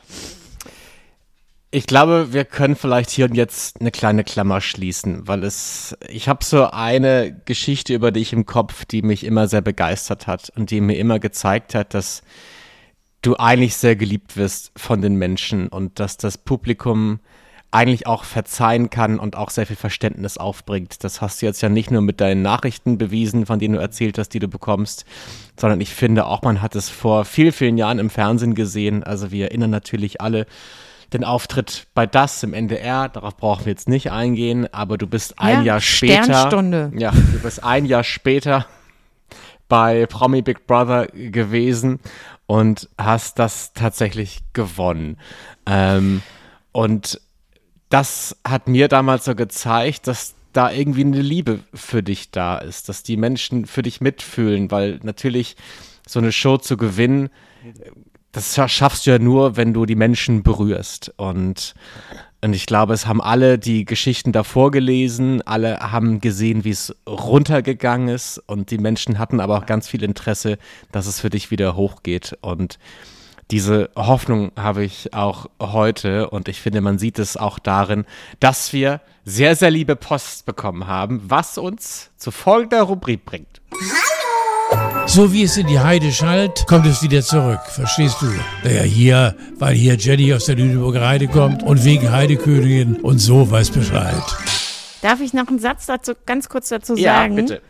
[1.74, 6.28] Ich glaube, wir können vielleicht hier und jetzt eine kleine Klammer schließen, weil es, ich
[6.28, 10.70] habe so eine Geschichte über dich im Kopf, die mich immer sehr begeistert hat und
[10.70, 12.22] die mir immer gezeigt hat, dass
[13.22, 17.18] du eigentlich sehr geliebt wirst von den Menschen und dass das Publikum
[17.72, 21.02] eigentlich auch verzeihen kann und auch sehr viel Verständnis aufbringt.
[21.02, 24.16] Das hast du jetzt ja nicht nur mit deinen Nachrichten bewiesen, von denen du erzählt
[24.16, 25.06] hast, die du bekommst,
[25.58, 29.02] sondern ich finde auch, man hat es vor vielen, vielen Jahren im Fernsehen gesehen.
[29.02, 30.46] Also wir erinnern natürlich alle
[31.14, 35.38] den Auftritt bei Das im NDR, darauf brauchen wir jetzt nicht eingehen, aber du bist
[35.38, 36.24] ein Ja, Jahr später.
[36.24, 36.92] Sternstunde.
[36.96, 38.66] Ja, du bist ein Jahr später
[39.68, 42.00] bei Promi Big Brother gewesen
[42.46, 45.16] und hast das tatsächlich gewonnen.
[45.66, 46.20] Ähm,
[46.72, 47.20] und
[47.88, 52.88] das hat mir damals so gezeigt, dass da irgendwie eine Liebe für dich da ist,
[52.88, 55.56] dass die Menschen für dich mitfühlen, weil natürlich
[56.06, 57.30] so eine Show zu gewinnen,
[58.34, 61.12] das scha- schaffst du ja nur, wenn du die Menschen berührst.
[61.16, 61.74] Und,
[62.42, 66.94] und ich glaube, es haben alle die Geschichten davor gelesen, alle haben gesehen, wie es
[67.08, 70.58] runtergegangen ist und die Menschen hatten aber auch ganz viel Interesse,
[70.92, 72.36] dass es für dich wieder hochgeht.
[72.42, 72.78] Und
[73.50, 78.04] diese Hoffnung habe ich auch heute und ich finde, man sieht es auch darin,
[78.40, 83.60] dass wir sehr, sehr liebe Post bekommen haben, was uns zu folgender Rubrik bringt.
[85.06, 87.60] So wie es in die Heide schallt, kommt es wieder zurück.
[87.66, 88.26] Verstehst du?
[88.64, 93.50] Naja, hier, weil hier Jenny aus der Lüneburger Heide kommt und wegen Heidekönigin und so
[93.50, 94.22] weiß Bescheid.
[95.02, 97.36] Darf ich noch einen Satz dazu, ganz kurz dazu sagen?
[97.36, 97.62] Ja, bitte.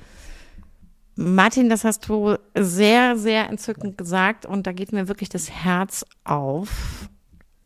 [1.16, 6.04] Martin, das hast du sehr, sehr entzückend gesagt und da geht mir wirklich das Herz
[6.24, 7.08] auf.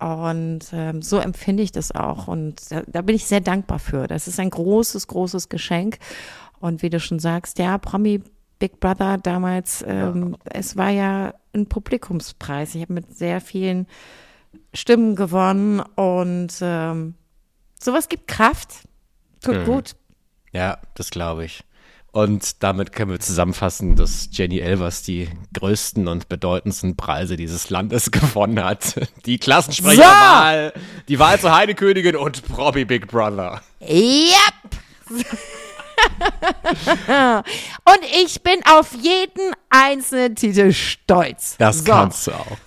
[0.01, 2.29] Und ähm, so empfinde ich das auch.
[2.29, 4.07] Und da, da bin ich sehr dankbar für.
[4.07, 5.99] Das ist ein großes, großes Geschenk.
[6.61, 8.23] Und wie du schon sagst, ja, Promi
[8.59, 12.75] Big Brother damals, ähm, es war ja ein Publikumspreis.
[12.75, 13.87] Ich habe mit sehr vielen
[14.75, 17.15] Stimmen gewonnen und ähm,
[17.79, 18.85] sowas gibt Kraft.
[19.41, 19.97] Tut gut.
[20.53, 21.63] Ja, das glaube ich.
[22.11, 28.11] Und damit können wir zusammenfassen, dass Jenny Elvers die größten und bedeutendsten Preise dieses Landes
[28.11, 29.09] gewonnen hat.
[29.27, 30.73] Die Klassensprecherwahl,
[31.07, 33.61] die Wahl zur Heidekönigin und Promi Big Brother.
[33.81, 34.37] Yep.
[37.85, 41.57] Und ich bin auf jeden einzelnen Titel stolz.
[41.59, 41.85] Das so.
[41.85, 42.59] kannst du auch.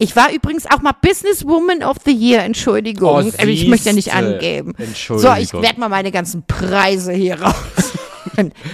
[0.00, 3.32] Ich war übrigens auch mal Businesswoman of the Year, Entschuldigung.
[3.36, 4.74] Oh, ich möchte ja nicht angeben.
[4.78, 5.34] Entschuldigung.
[5.34, 7.87] So, ich werde mal meine ganzen Preise hier raus.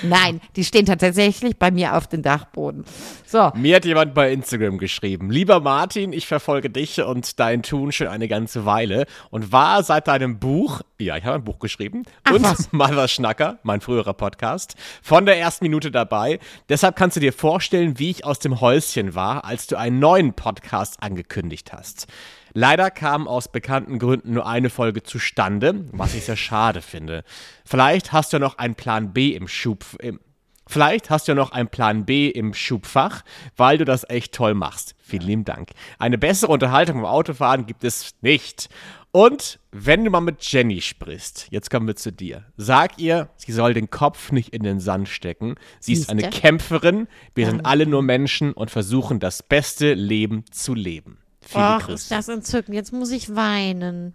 [0.02, 2.84] Nein, die stehen tatsächlich bei mir auf dem Dachboden.
[3.26, 7.92] So, Mir hat jemand bei Instagram geschrieben, lieber Martin, ich verfolge dich und dein Tun
[7.92, 12.04] schon eine ganze Weile und war seit deinem Buch, ja, ich habe ein Buch geschrieben,
[12.30, 12.68] und was.
[12.72, 16.38] Mother Schnacker, mein früherer Podcast, von der ersten Minute dabei.
[16.68, 20.34] Deshalb kannst du dir vorstellen, wie ich aus dem Häuschen war, als du einen neuen
[20.34, 22.06] Podcast angekündigt hast.
[22.54, 27.24] Leider kam aus bekannten Gründen nur eine Folge zustande, was ich sehr schade finde.
[27.64, 30.20] Vielleicht hast du ja noch einen Plan B im Schub, im,
[30.66, 33.22] Vielleicht hast du ja noch einen Plan B im Schubfach,
[33.56, 34.94] weil du das echt toll machst.
[34.98, 35.70] Vielen lieben Dank.
[35.98, 38.70] Eine bessere Unterhaltung beim Autofahren gibt es nicht.
[39.10, 42.46] Und wenn du mal mit Jenny sprichst, jetzt kommen wir zu dir.
[42.56, 45.56] Sag ihr, sie soll den Kopf nicht in den Sand stecken.
[45.80, 46.30] Sie ist eine?
[46.30, 47.08] Kämpferin.
[47.34, 51.18] Wir sind alle nur Menschen und versuchen das beste Leben zu leben.
[51.52, 52.74] Ach, ist das entzückend.
[52.74, 54.14] Jetzt muss ich weinen.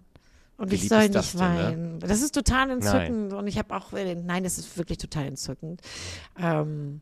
[0.56, 1.58] Und Wie ich soll nicht denn, ne?
[1.58, 2.00] weinen.
[2.00, 3.32] Das ist total entzückend.
[3.32, 5.80] Und ich habe auch, äh, nein, das ist wirklich total entzückend.
[6.38, 7.00] Ähm,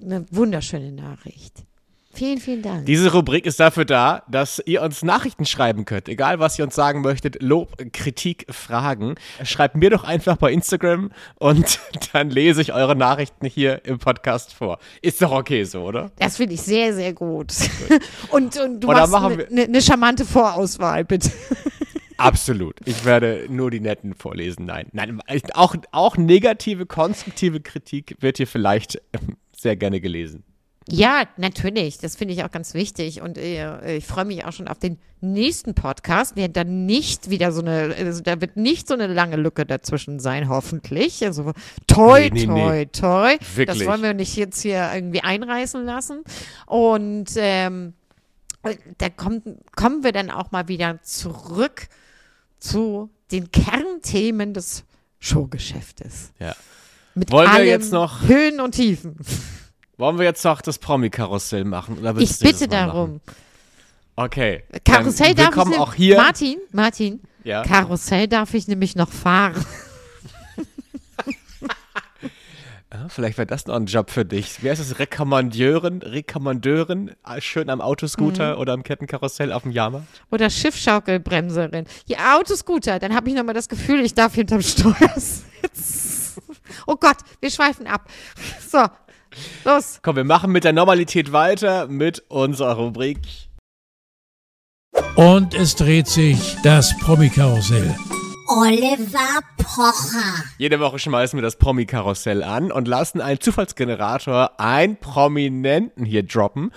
[0.00, 1.64] eine wunderschöne Nachricht.
[2.12, 2.86] Vielen, vielen Dank.
[2.86, 6.08] Diese Rubrik ist dafür da, dass ihr uns Nachrichten schreiben könnt.
[6.08, 9.14] Egal, was ihr uns sagen möchtet, Lob, Kritik, Fragen.
[9.44, 11.78] Schreibt mir doch einfach bei Instagram und
[12.12, 14.78] dann lese ich eure Nachrichten hier im Podcast vor.
[15.02, 16.10] Ist doch okay so, oder?
[16.18, 17.52] Das finde ich sehr, sehr gut.
[18.30, 21.30] und, und du dann machst eine ne, ne charmante Vorauswahl, bitte.
[22.16, 22.76] Absolut.
[22.84, 24.66] Ich werde nur die netten vorlesen.
[24.66, 25.20] Nein, nein,
[25.54, 30.44] auch, auch negative, konstruktive Kritik wird hier vielleicht ähm, sehr gerne gelesen.
[30.88, 31.98] Ja, natürlich.
[31.98, 33.20] Das finde ich auch ganz wichtig.
[33.20, 36.34] Und äh, ich freue mich auch schon auf den nächsten Podcast.
[36.36, 40.18] Wir dann nicht wieder so eine, also da wird nicht so eine lange Lücke dazwischen
[40.18, 41.22] sein, hoffentlich.
[41.24, 41.52] Also
[41.86, 42.86] toi, Nee, nee, toi, nee.
[42.86, 43.36] toi.
[43.54, 43.78] Wirklich.
[43.78, 46.22] Das wollen wir nicht jetzt hier irgendwie einreißen lassen.
[46.66, 47.92] Und ähm,
[48.98, 49.44] da kommt,
[49.76, 51.88] kommen wir dann auch mal wieder zurück
[52.58, 54.84] zu den Kernthemen des
[55.20, 56.32] Showgeschäftes.
[56.38, 56.56] Ja.
[57.14, 59.16] Mit Wollen wir jetzt noch- Höhen und Tiefen.
[60.00, 61.98] Wollen wir jetzt noch das Promi-Karussell machen?
[62.18, 63.10] Ich bitte das darum.
[63.16, 63.20] Machen?
[64.16, 64.64] Okay.
[64.84, 66.16] Karussell darf ich ne- auch hier.
[66.16, 67.62] Martin, Martin, Ja.
[67.62, 69.54] Karussell darf ich nämlich noch fahren.
[72.92, 74.64] Ja, vielleicht wäre das noch ein Job für dich.
[74.64, 74.98] Wer ist es?
[74.98, 76.02] Rekommandeurin?
[76.02, 77.12] Rekommandeurin?
[77.38, 78.60] Schön am Autoscooter Mhm.
[78.60, 80.08] oder am Kettenkarussell auf dem Jahrmarkt?
[80.32, 81.84] Oder Schiffschaukelbremserin.
[82.06, 85.44] Ja, Autoscooter, dann habe ich nochmal das Gefühl, ich darf hinterm Steuer sitzen.
[86.88, 88.08] Oh Gott, wir schweifen ab.
[88.68, 88.84] So,
[89.64, 90.00] los.
[90.02, 93.18] Komm, wir machen mit der Normalität weiter mit unserer Rubrik.
[95.16, 97.94] Und es dreht sich das Promi-Karussell.
[98.52, 100.42] Oliver Pocher.
[100.58, 106.72] Jede Woche schmeißen wir das Promi-Karussell an und lassen einen Zufallsgenerator einen Prominenten hier droppen.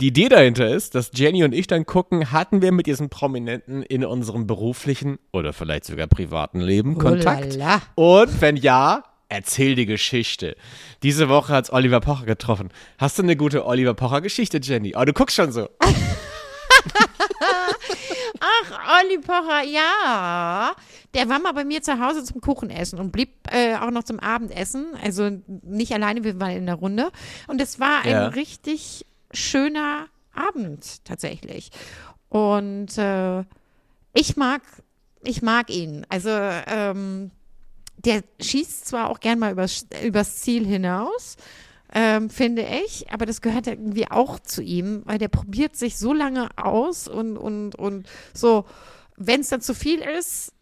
[0.00, 3.82] Die Idee dahinter ist, dass Jenny und ich dann gucken, hatten wir mit diesem Prominenten
[3.82, 7.54] in unserem beruflichen oder vielleicht sogar privaten Leben Kontakt?
[7.54, 7.82] Oh lala.
[7.96, 10.56] Und wenn ja, erzähl die Geschichte.
[11.02, 12.70] Diese Woche hat's Oliver Pocher getroffen.
[12.98, 14.94] Hast du eine gute Oliver Pocher-Geschichte, Jenny?
[14.96, 15.68] Oh, du guckst schon so.
[18.40, 20.74] Ach, Olli Pocher, ja.
[21.14, 24.20] Der war mal bei mir zu Hause zum Kuchenessen und blieb äh, auch noch zum
[24.20, 24.88] Abendessen.
[25.02, 25.30] Also
[25.62, 27.10] nicht alleine, wir waren in der Runde.
[27.48, 28.26] Und es war ein Ja.
[28.28, 31.70] richtig schöner Abend tatsächlich.
[32.28, 33.40] Und äh,
[34.12, 34.62] ich mag,
[35.24, 36.04] ich mag ihn.
[36.08, 37.30] Also ähm,
[38.04, 41.36] der schießt zwar auch gern mal übers, übers Ziel hinaus,
[41.94, 45.98] ähm, finde ich, aber das gehört ja irgendwie auch zu ihm, weil der probiert sich
[45.98, 48.64] so lange aus und, und, und so,
[49.16, 50.52] wenn es dann zu viel ist,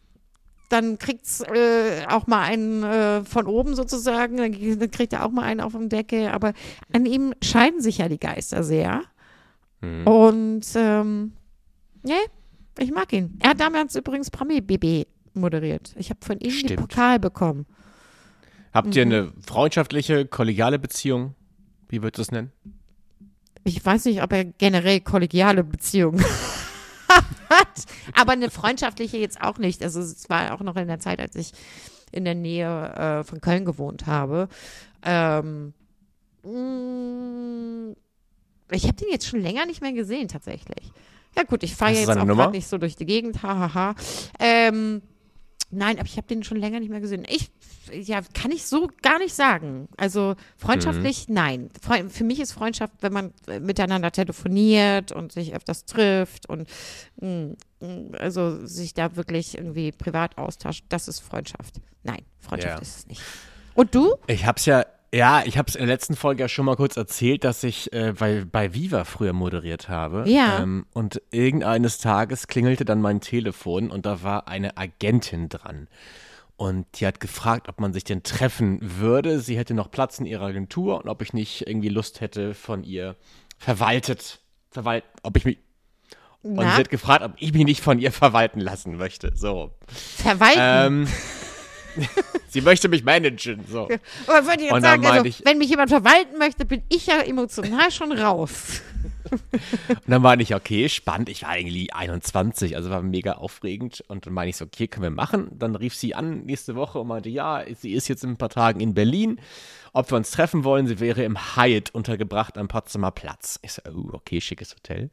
[0.68, 5.24] dann kriegt es äh, auch mal einen äh, von oben sozusagen, dann, dann kriegt er
[5.24, 6.52] auch mal einen auf dem Deckel, aber
[6.92, 9.02] an ihm scheiden sich ja die Geister sehr.
[10.04, 11.32] Und ähm,
[12.02, 12.12] nee,
[12.78, 13.38] ich mag ihn.
[13.40, 15.94] Er hat damals übrigens Promi BB moderiert.
[15.98, 16.80] Ich habe von ihm Stimmt.
[16.80, 17.66] Pokal bekommen.
[18.72, 19.12] Habt ihr Mhm.
[19.12, 21.34] eine freundschaftliche, kollegiale Beziehung?
[21.88, 22.52] Wie würdest du es nennen?
[23.64, 26.22] Ich weiß nicht, ob er generell kollegiale Beziehungen
[27.48, 29.82] hat, aber eine freundschaftliche jetzt auch nicht.
[29.82, 31.52] Also es war auch noch in der Zeit, als ich
[32.12, 34.48] in der Nähe äh, von Köln gewohnt habe.
[35.02, 35.72] Ähm,
[36.42, 37.94] mh,
[38.70, 40.90] ich habe den jetzt schon länger nicht mehr gesehen, tatsächlich.
[41.36, 43.94] Ja gut, ich fahre jetzt auch gerade nicht so durch die Gegend, hahaha.
[44.38, 45.02] Ähm,
[45.74, 47.24] nein, aber ich habe den schon länger nicht mehr gesehen.
[47.28, 47.50] Ich,
[47.92, 49.88] ja, kann ich so gar nicht sagen.
[49.96, 51.34] Also freundschaftlich, Mhm.
[51.34, 51.68] nein.
[52.08, 56.68] Für mich ist Freundschaft, wenn man äh, miteinander telefoniert und sich öfters trifft und
[57.20, 61.80] mh, mh, also sich da wirklich irgendwie privat austauscht, das ist Freundschaft.
[62.02, 62.82] Nein, Freundschaft Ja.
[62.82, 63.22] ist es nicht.
[63.74, 64.14] Und du?
[64.26, 67.44] Ich hab's ja, ja, ich hab's in der letzten Folge ja schon mal kurz erzählt,
[67.44, 70.24] dass ich äh, bei, bei Viva früher moderiert habe.
[70.26, 70.60] Ja.
[70.60, 75.88] Ähm, und irgendeines Tages klingelte dann mein Telefon und da war eine Agentin dran.
[76.56, 79.40] Und die hat gefragt, ob man sich denn treffen würde.
[79.40, 82.84] Sie hätte noch Platz in ihrer Agentur und ob ich nicht irgendwie Lust hätte, von
[82.84, 83.16] ihr
[83.58, 85.58] verwaltet, verwalt, ob ich mich,
[86.42, 89.32] und Na, sie hat gefragt, ob ich mich nicht von ihr verwalten lassen möchte.
[89.34, 89.70] So.
[89.86, 90.58] verwalten.
[90.60, 91.08] Ähm,
[92.48, 93.64] sie möchte mich managen.
[93.70, 93.88] So.
[94.26, 97.20] Aber wollte ich jetzt sagen, also, ich- wenn mich jemand verwalten möchte, bin ich ja
[97.20, 98.80] emotional schon raus.
[99.30, 101.28] Und dann meine ich, okay, spannend.
[101.28, 104.04] Ich war eigentlich 21, also war mega aufregend.
[104.08, 105.48] Und dann meine ich so, okay, können wir machen.
[105.58, 108.50] Dann rief sie an nächste Woche und meinte, ja, sie ist jetzt in ein paar
[108.50, 109.40] Tagen in Berlin.
[109.92, 113.58] Ob wir uns treffen wollen, sie wäre im Hyatt untergebracht am Potsdamer Platz.
[113.62, 115.10] Ich so, oh, okay, schickes Hotel.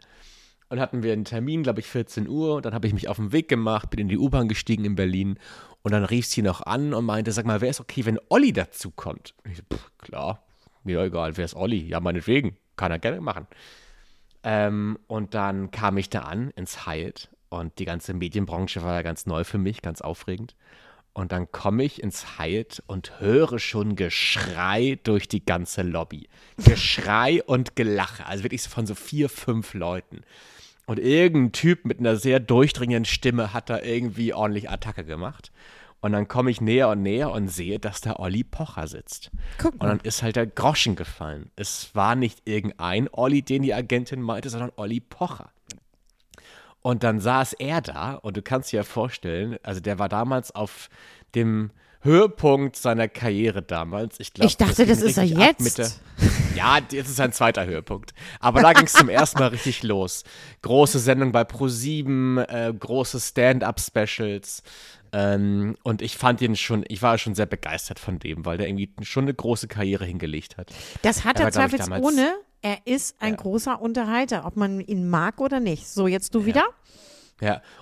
[0.69, 2.55] Und hatten wir einen Termin, glaube ich, 14 Uhr.
[2.55, 4.95] Und dann habe ich mich auf den Weg gemacht, bin in die U-Bahn gestiegen in
[4.95, 5.37] Berlin.
[5.83, 8.53] Und dann rief sie noch an und meinte, sag mal, wäre es okay, wenn Olli
[8.53, 9.33] dazu kommt?
[9.43, 10.43] Und ich so, pff, klar,
[10.83, 11.87] mir egal, wer ist Olli?
[11.87, 13.47] Ja, meinetwegen, kann er gerne machen.
[14.43, 19.01] Ähm, und dann kam ich da an ins Hyatt und die ganze Medienbranche war ja
[19.01, 20.55] ganz neu für mich, ganz aufregend.
[21.13, 26.29] Und dann komme ich ins Hyatt und höre schon Geschrei durch die ganze Lobby.
[26.57, 28.25] Geschrei und Gelache.
[28.25, 30.21] Also wirklich von so vier, fünf Leuten.
[30.91, 35.49] Und irgendein Typ mit einer sehr durchdringenden Stimme hat da irgendwie ordentlich Attacke gemacht.
[36.01, 39.31] Und dann komme ich näher und näher und sehe, dass da Olli Pocher sitzt.
[39.57, 41.49] Guck Und dann ist halt der Groschen gefallen.
[41.55, 45.51] Es war nicht irgendein Olli, den die Agentin meinte, sondern Olli Pocher.
[46.81, 50.53] Und dann saß er da und du kannst dir ja vorstellen, also der war damals
[50.53, 50.89] auf
[51.35, 51.71] dem
[52.03, 54.19] Höhepunkt seiner Karriere damals.
[54.19, 55.61] Ich, glaub, Ich dachte, das ging ist er jetzt.
[55.61, 55.91] mit der-
[56.55, 58.13] ja, jetzt ist sein zweiter Höhepunkt.
[58.39, 60.23] Aber da ging es zum ersten Mal richtig los.
[60.61, 64.63] Große Sendung bei Pro7, äh, große Stand-up-Specials.
[65.13, 68.67] Ähm, und ich fand ihn schon, ich war schon sehr begeistert von dem, weil der
[68.67, 70.71] irgendwie schon eine große Karriere hingelegt hat.
[71.01, 72.33] Das hat Er er zweifelsohne.
[72.63, 75.87] Er ist ein großer Unterhalter, ob man ihn mag oder nicht.
[75.87, 76.61] So, jetzt du wieder?
[76.61, 76.67] Ja,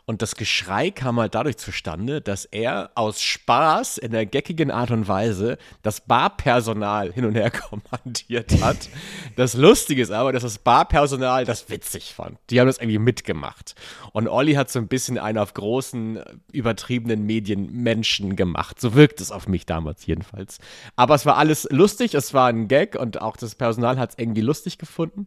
[0.05, 4.91] und das Geschrei kam halt dadurch zustande, dass er aus Spaß in der geckigen Art
[4.91, 8.89] und Weise das Barpersonal hin und her kommandiert hat.
[9.36, 12.38] das Lustige ist aber, dass das Barpersonal das witzig fand.
[12.49, 13.76] Die haben das irgendwie mitgemacht.
[14.14, 18.80] Und Olli hat so ein bisschen einen auf großen, übertriebenen Medienmenschen gemacht.
[18.80, 20.60] So wirkt es auf mich damals jedenfalls.
[20.95, 24.18] Aber es war alles lustig, es war ein Gag und auch das Personal hat es
[24.18, 25.26] irgendwie lustig gefunden.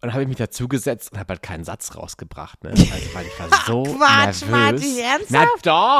[0.00, 2.70] Und dann habe ich mich dazugesetzt und habe halt keinen Satz rausgebracht, ne?
[2.70, 4.48] Also, weil ich war so Quatsch, nervös.
[4.48, 5.30] Martin, ernsthaft?
[5.30, 5.46] Na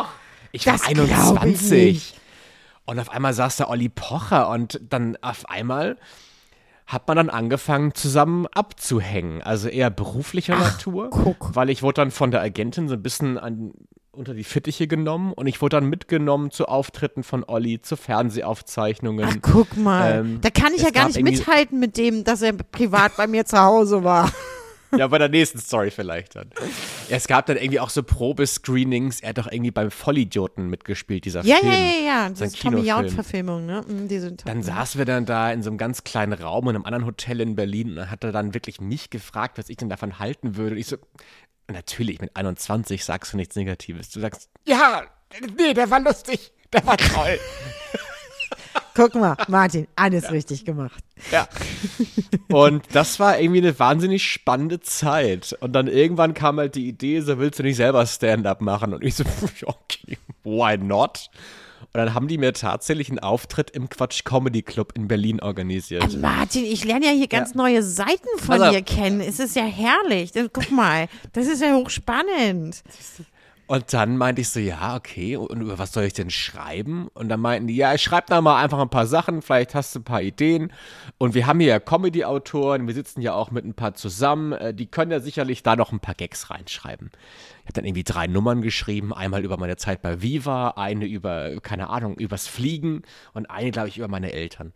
[0.02, 0.08] doch!
[0.52, 1.70] Ich Das war glaub ich 21.
[1.94, 2.20] nicht.
[2.84, 5.96] Und auf einmal saß da Olli Pocher und dann auf einmal
[6.86, 9.42] hat man dann angefangen, zusammen abzuhängen.
[9.42, 11.10] Also eher beruflicher Natur.
[11.10, 11.54] guck.
[11.54, 13.72] Weil ich wurde dann von der Agentin so ein bisschen an,
[14.18, 19.26] unter die Fittiche genommen und ich wurde dann mitgenommen zu Auftritten von Olli, zu Fernsehaufzeichnungen.
[19.30, 20.20] Ach, guck mal.
[20.20, 23.44] Ähm, da kann ich ja gar nicht mithalten mit dem, dass er privat bei mir
[23.46, 24.30] zu Hause war.
[24.96, 26.48] Ja, bei der nächsten Story vielleicht dann.
[27.10, 29.20] Ja, es gab dann irgendwie auch so Probescreenings.
[29.20, 31.72] Er hat doch irgendwie beim Vollidioten mitgespielt, dieser Ja, Film.
[31.72, 32.24] ja, ja, ja.
[32.24, 32.80] Ein ist Tommy.
[32.80, 33.82] Jaud-Verfilmung, ne?
[33.86, 34.46] Mm, Die sind top.
[34.46, 37.42] Dann saßen wir dann da in so einem ganz kleinen Raum in einem anderen Hotel
[37.42, 40.56] in Berlin und dann hat er dann wirklich mich gefragt, was ich denn davon halten
[40.56, 40.72] würde.
[40.72, 40.96] Und ich so,
[41.68, 44.10] natürlich, mit 21 sagst du nichts Negatives.
[44.10, 45.02] Du sagst, ja,
[45.56, 47.38] nee, der war lustig, der war toll.
[48.94, 51.04] Guck mal, Martin, alles richtig gemacht.
[51.30, 51.46] Ja.
[52.48, 55.56] Und das war irgendwie eine wahnsinnig spannende Zeit.
[55.60, 58.94] Und dann irgendwann kam halt die Idee, so willst du nicht selber Stand-up machen?
[58.94, 59.24] Und ich so,
[59.66, 61.30] okay, why not?
[61.80, 66.18] Und dann haben die mir tatsächlich einen Auftritt im Quatsch Comedy Club in Berlin organisiert.
[66.20, 69.20] Martin, ich lerne ja hier ganz neue Seiten von Also- dir kennen.
[69.20, 70.32] Es ist ja herrlich.
[70.32, 72.82] Das, guck mal, das ist ja hochspannend.
[73.68, 77.08] Und dann meinte ich so, ja, okay, und über was soll ich denn schreiben?
[77.12, 79.94] Und dann meinten die, ja, ich schreib da mal einfach ein paar Sachen, vielleicht hast
[79.94, 80.72] du ein paar Ideen.
[81.18, 84.72] Und wir haben hier ja Comedy-Autoren, wir sitzen ja auch mit ein paar zusammen, äh,
[84.72, 87.10] die können ja sicherlich da noch ein paar Gags reinschreiben.
[87.12, 91.60] Ich habe dann irgendwie drei Nummern geschrieben, einmal über meine Zeit bei Viva, eine über,
[91.60, 93.02] keine Ahnung, übers Fliegen
[93.34, 94.72] und eine, glaube ich, über meine Eltern.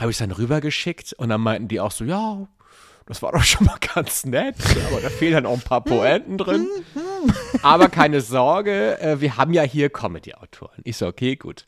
[0.00, 2.46] Habe ich dann rübergeschickt und dann meinten die auch so, ja,
[3.06, 4.56] das war doch schon mal ganz nett,
[4.90, 6.68] aber da fehlen dann auch ein paar Poenten drin.
[7.62, 10.80] Aber keine Sorge, äh, wir haben ja hier Comedy-Autoren.
[10.84, 11.66] Ich so, okay, gut.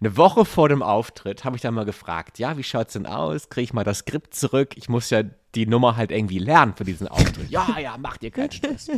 [0.00, 3.48] Eine Woche vor dem Auftritt habe ich dann mal gefragt, ja, wie schaut's denn aus?
[3.48, 4.76] Kriege ich mal das Skript zurück?
[4.76, 5.22] Ich muss ja
[5.54, 7.50] die Nummer halt irgendwie lernen für diesen Auftritt.
[7.50, 8.90] ja, ja, mach dir keinen Stress.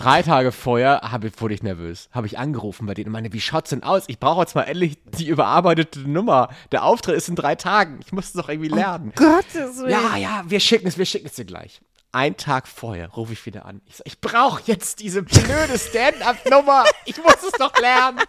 [0.00, 2.08] Drei Tage vorher habe ich, wurde ich nervös.
[2.10, 4.04] Habe ich angerufen bei denen und meine, wie schaut's denn aus?
[4.06, 6.48] Ich brauche jetzt mal endlich die überarbeitete Nummer.
[6.72, 8.00] Der Auftritt ist in drei Tagen.
[8.02, 9.12] Ich muss es doch irgendwie lernen.
[9.14, 9.90] Gottes Willen.
[9.90, 11.82] Ja, ja, wir schicken es, wir schicken es dir gleich.
[12.12, 13.82] Ein Tag vorher rufe ich wieder an.
[13.84, 16.84] Ich sage, ich brauche jetzt diese blöde Stand-up-Nummer.
[17.04, 18.20] Ich muss es doch lernen.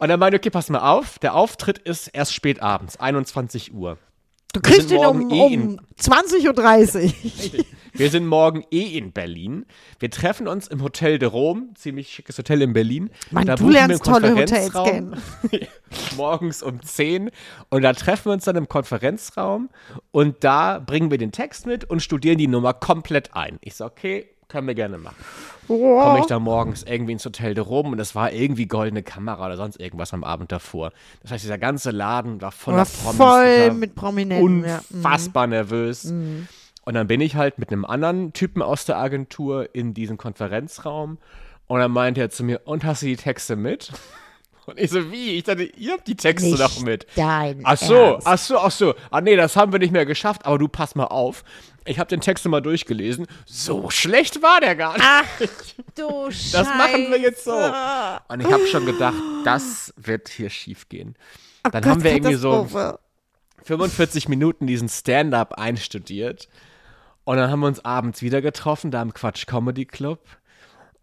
[0.00, 1.20] Und dann meinte, okay, pass mal auf.
[1.20, 3.96] Der Auftritt ist erst spät abends, 21 Uhr.
[4.54, 7.64] Du kriegst ihn um, eh um 20.30 Uhr.
[7.92, 9.66] Wir sind morgen eh in Berlin.
[9.98, 13.10] Wir treffen uns im Hotel de Rome, ziemlich schickes Hotel in Berlin.
[13.30, 15.14] Mann, Da du lernst tolle Hotels Konferenzraum.
[16.16, 17.30] morgens um 10
[17.70, 19.70] und da treffen wir uns dann im Konferenzraum
[20.12, 23.58] und da bringen wir den Text mit und studieren die Nummer komplett ein.
[23.60, 25.16] Ich so, okay, können wir gerne machen.
[25.66, 29.44] Komme ich da morgens irgendwie ins Hotel de Rome und es war irgendwie goldene Kamera
[29.46, 30.92] oder sonst irgendwas am Abend davor.
[31.22, 33.16] Das heißt, dieser ganze Laden war voller War Promis.
[33.16, 34.64] voll mit Prominenten.
[34.64, 34.80] ja.
[34.88, 34.96] Mhm.
[34.98, 36.04] unfassbar nervös.
[36.04, 41.18] Und dann bin ich halt mit einem anderen Typen aus der Agentur in diesem Konferenzraum
[41.66, 43.90] und dann meinte er zu mir, und hast du die Texte mit?
[44.66, 45.32] Und ich so, wie?
[45.36, 47.06] Ich dachte, ihr habt die Texte Nicht doch mit.
[47.16, 48.26] dein Ach so, Ernst.
[48.26, 48.94] ach so, ach so.
[49.10, 51.44] Ah nee, das haben wir nicht mehr geschafft, aber du pass mal auf.
[51.86, 53.26] Ich habe den Text mal durchgelesen.
[53.44, 55.04] So schlecht war der gar nicht.
[55.06, 55.24] Ach
[55.96, 56.52] du Scheiße.
[56.56, 57.52] Das machen wir jetzt so.
[57.52, 61.14] Und ich habe schon gedacht, das wird hier schief gehen.
[61.62, 62.98] Dann Gott, haben wir irgendwie so Katastrophe.
[63.64, 66.48] 45 Minuten diesen Stand-up einstudiert.
[67.24, 70.20] Und dann haben wir uns abends wieder getroffen, da im Quatsch Comedy Club.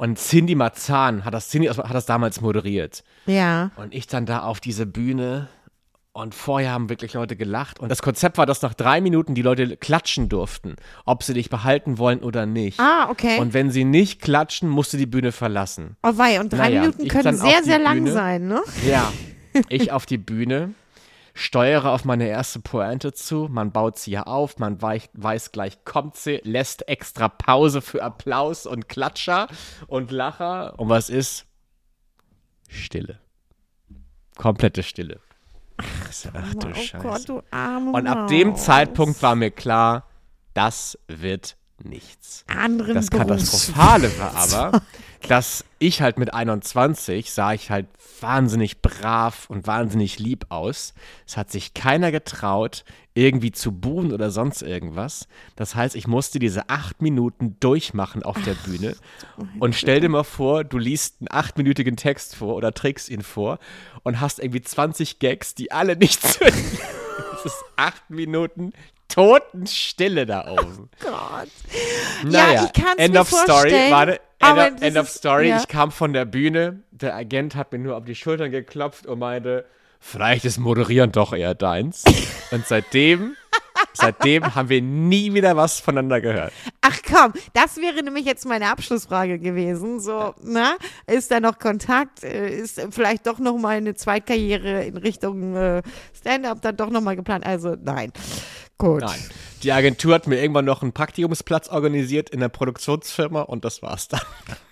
[0.01, 3.03] Und Cindy Marzahn hat das, Cindy hat das damals moderiert.
[3.27, 3.69] Ja.
[3.75, 5.47] Und ich dann da auf diese Bühne.
[6.11, 7.79] Und vorher haben wirklich Leute gelacht.
[7.79, 10.75] Und das Konzept war, dass nach drei Minuten die Leute klatschen durften,
[11.05, 12.79] ob sie dich behalten wollen oder nicht.
[12.79, 13.37] Ah, okay.
[13.39, 15.97] Und wenn sie nicht klatschen, musst du die Bühne verlassen.
[16.01, 18.11] Oh wei, und drei Naja, Minuten können sehr, sehr lang Bühne.
[18.11, 18.61] sein, ne?
[18.89, 19.13] Ja,
[19.69, 20.73] ich auf die Bühne,
[21.33, 25.83] steuere auf meine erste Pointe zu, man baut sie ja auf, man weich, weiß gleich,
[25.85, 29.47] kommt sie, lässt extra Pause für Applaus und Klatscher
[29.87, 30.79] und Lacher.
[30.79, 31.45] Und was ist?
[32.67, 33.19] Stille.
[34.37, 35.19] Komplette Stille.
[36.33, 36.97] Ach du Oh Scheiße.
[36.99, 38.55] Gott, du arme Und ab dem.
[38.55, 40.05] Zeitpunkt war mir klar,
[40.53, 42.45] das wird nichts.
[42.47, 44.81] Anderen Das Katastrophale war aber,
[45.27, 47.87] dass ich halt mit 21 sah ich halt
[48.19, 50.93] wahnsinnig brav und wahnsinnig lieb aus.
[51.27, 55.27] Es hat sich keiner getraut, irgendwie zu buhen oder sonst irgendwas.
[55.55, 58.95] Das heißt, ich musste diese acht Minuten durchmachen auf der Bühne.
[59.59, 63.59] Und stell dir mal vor, du liest einen achtminütigen Text vor oder trägst ihn vor
[64.03, 66.77] und hast irgendwie 20 Gags, die alle nicht zünden.
[67.37, 68.73] Es ist acht Minuten
[69.07, 70.89] Totenstille da oben.
[71.01, 71.49] Gott.
[72.23, 74.17] Naja, ja, ich kann es End mir of Story, vorstellen.
[74.41, 75.49] Warte, End, aber of, End of ist- Story.
[75.49, 75.57] Ja.
[75.57, 79.19] Ich kam von der Bühne, der Agent hat mir nur auf die Schultern geklopft und
[79.19, 79.65] meinte,
[79.99, 82.03] vielleicht ist Moderieren doch eher deins.
[82.51, 83.35] und seitdem,
[83.93, 86.53] seitdem haben wir nie wieder was voneinander gehört.
[86.81, 89.99] Ach komm, das wäre nämlich jetzt meine Abschlussfrage gewesen.
[89.99, 90.75] So, na,
[91.07, 92.23] ist da noch Kontakt?
[92.23, 95.81] Äh, Ist vielleicht doch noch mal eine Zweitkarriere in Richtung äh,
[96.17, 97.45] Stand-up dann doch noch mal geplant?
[97.45, 98.11] Also nein.
[98.81, 99.01] Gut.
[99.01, 99.19] Nein.
[99.63, 104.07] Die Agentur hat mir irgendwann noch einen Praktikumsplatz organisiert in der Produktionsfirma und das war's
[104.07, 104.21] dann.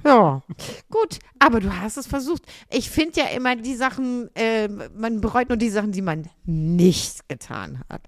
[0.04, 0.42] Ja,
[0.90, 2.42] gut, aber du hast es versucht.
[2.72, 7.30] Ich finde ja immer die Sachen, äh, man bereut nur die Sachen, die man nicht
[7.30, 8.02] getan hat.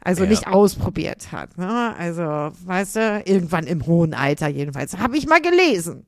[0.00, 0.30] Also Ja.
[0.30, 1.56] nicht ausprobiert hat.
[1.58, 1.94] Ne?
[1.96, 4.98] Also, weißt du, irgendwann im hohen Alter jedenfalls.
[4.98, 6.06] Habe ich mal gelesen.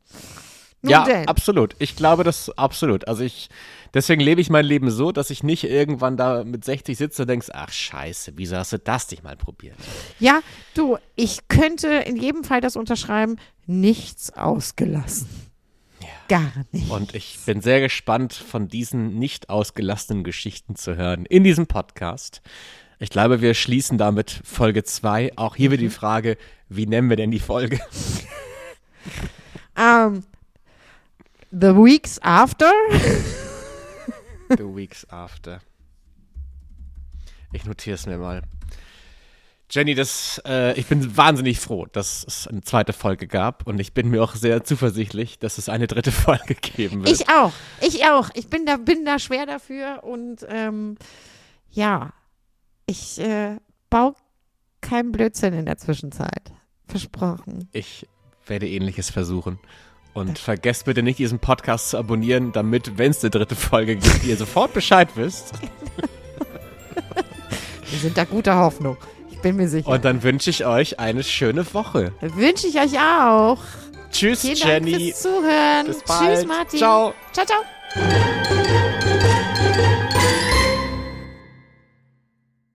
[0.83, 1.26] Nun ja, denn.
[1.26, 1.74] absolut.
[1.79, 3.09] Ich glaube das absolut.
[3.09, 3.49] Also ich,
[3.95, 7.29] deswegen lebe ich mein Leben so, dass ich nicht irgendwann da mit 60 sitze und
[7.29, 9.76] denkst, ach scheiße, wieso hast du das nicht mal probiert?
[10.20, 10.41] Ja,
[10.74, 15.29] du, ich könnte in jedem Fall das unterschreiben, nichts ausgelassen.
[16.29, 16.91] Gar nicht.
[16.91, 22.43] Und ich bin sehr gespannt, von diesen nicht ausgelassenen Geschichten zu hören in diesem Podcast.
[23.01, 25.33] Ich glaube, wir schließen damit Folge 2.
[25.37, 26.37] Auch hier wird die Frage,
[26.68, 27.81] wie nennen wir denn die Folge?
[29.79, 30.24] Ähm,
[31.51, 32.72] the weeks after?
[34.57, 35.61] The Weeks After.
[37.53, 38.42] Ich notiere es mir mal.
[39.70, 43.92] Jenny, das, äh, ich bin wahnsinnig froh, dass es eine zweite Folge gab und ich
[43.92, 47.20] bin mir auch sehr zuversichtlich, dass es eine dritte Folge geben wird.
[47.20, 47.53] Ich auch.
[47.82, 48.30] Ich auch.
[48.34, 50.96] Ich bin da, bin da schwer dafür und ähm,
[51.70, 52.14] ja,
[52.86, 53.57] ich äh,
[53.90, 54.14] baue
[54.80, 56.53] keinen Blödsinn in der Zwischenzeit.
[56.86, 57.68] Versprochen.
[57.72, 58.07] Ich
[58.46, 59.59] werde ähnliches versuchen.
[60.14, 64.24] Und vergesst bitte nicht, diesen Podcast zu abonnieren, damit, wenn es eine dritte Folge gibt,
[64.24, 65.52] ihr sofort Bescheid wisst.
[67.90, 68.96] Wir sind da guter Hoffnung.
[69.30, 69.88] Ich bin mir sicher.
[69.88, 72.12] Und dann wünsche ich euch eine schöne Woche.
[72.20, 73.59] Wünsche ich euch auch.
[74.11, 75.11] Tschüss, Vielen Dank Jenny.
[75.12, 75.86] fürs Zuhören.
[75.86, 76.34] Bis bald.
[76.36, 76.78] Tschüss, Martin.
[76.78, 77.14] Ciao.
[77.32, 77.62] Ciao, ciao.